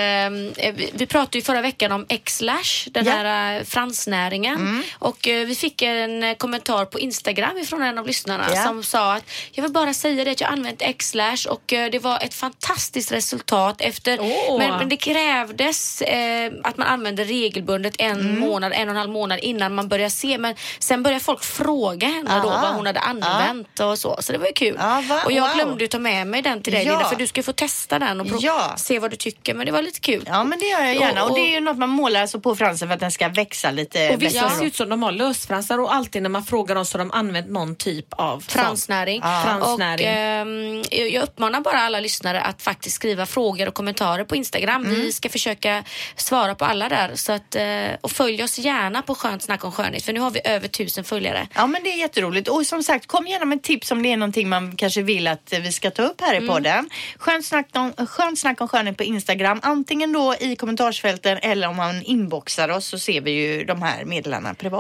[0.95, 3.13] vi, pratade ju förra veckan om X-Lash, den Ja.
[3.13, 4.83] här eh, fransnäringen.
[4.99, 8.63] Och eh, vi fick en eh, kommentar på Instagram ifrån en av lyssnarna Ja.
[8.65, 11.99] som sa att jag vill bara säga det att jag använt X-Lash och eh, det
[11.99, 14.59] var ett fantastiskt resultat efter Åh.
[14.59, 18.41] men, men det krävdes eh, att man använde regelbundet en Mm.
[18.41, 20.39] månad, en och en halv månad innan man började se.
[20.39, 22.63] Men sen började folk fråga henne då Aha.
[22.67, 24.17] vad hon hade använt och så.
[24.21, 24.77] Så det var ju kul.
[24.79, 25.23] Ja, va?
[25.25, 25.55] och jag Wow.
[25.55, 26.91] glömde ta med mig den till dig Ja.
[26.93, 28.75] Linda, för du ska få testa den och Ja.
[28.79, 29.55] se vad du tycker.
[29.55, 30.25] Men det var lite kul.
[30.27, 32.41] Ja men det gör jag gärna och, Och- det är ju något man målar alltså
[32.41, 35.13] på fransen för att den ska växa lite Och vissa ser ut som de har
[35.13, 38.41] lösfransar och alltid när man frågar dem så har de använt någon typ av.
[38.41, 39.23] Fransnäring.
[39.23, 40.07] Fransnäring.
[40.07, 44.85] Och, ehm, jag uppmanar bara alla lyssnare att faktiskt skriva frågor och kommentarer på Instagram.
[44.85, 45.01] Mm.
[45.01, 45.85] Vi ska försöka
[46.17, 47.11] svara på alla där.
[47.15, 47.65] Så att, eh,
[48.01, 51.05] och följ oss gärna på Skönt snack om skönhet för nu har vi över tusen
[51.05, 51.49] följare.
[51.55, 54.17] Ja men det är jätteroligt och som sagt kom gärna med tips om det är
[54.17, 56.91] någonting man kanske vill att vi ska ta upp här i podden.
[57.19, 61.77] Skönt snack, om, skönt snack om skönhet på Instagram antingen då i kommentarsfälten eller om
[61.77, 64.74] man inboxar oss så ser vi ju de här meddelandena privat.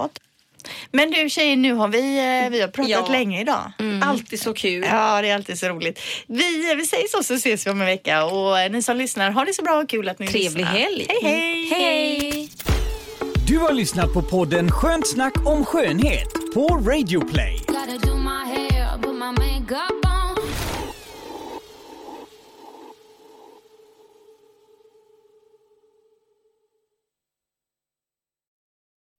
[0.92, 1.99] Men du tjejer nu har vi,
[2.45, 3.07] eh, vi har pratat Ja.
[3.11, 3.72] länge idag.
[4.03, 4.84] Alltid så kul.
[4.90, 6.01] Ja, det är alltid så roligt.
[6.26, 9.30] Vi, vi säger så så ses vi om en vecka och eh, ni som lyssnar,
[9.30, 10.64] ha det så bra och kul att ni Trevlig lyssnar.
[10.64, 11.07] helg.
[11.09, 11.68] Hej, hej!
[11.70, 12.51] Hej!
[13.47, 17.61] Du har lyssnat på podden Skönt snack om skönhet på Radio Play.
[17.66, 20.45] Gotta do my hair, put my makeup on.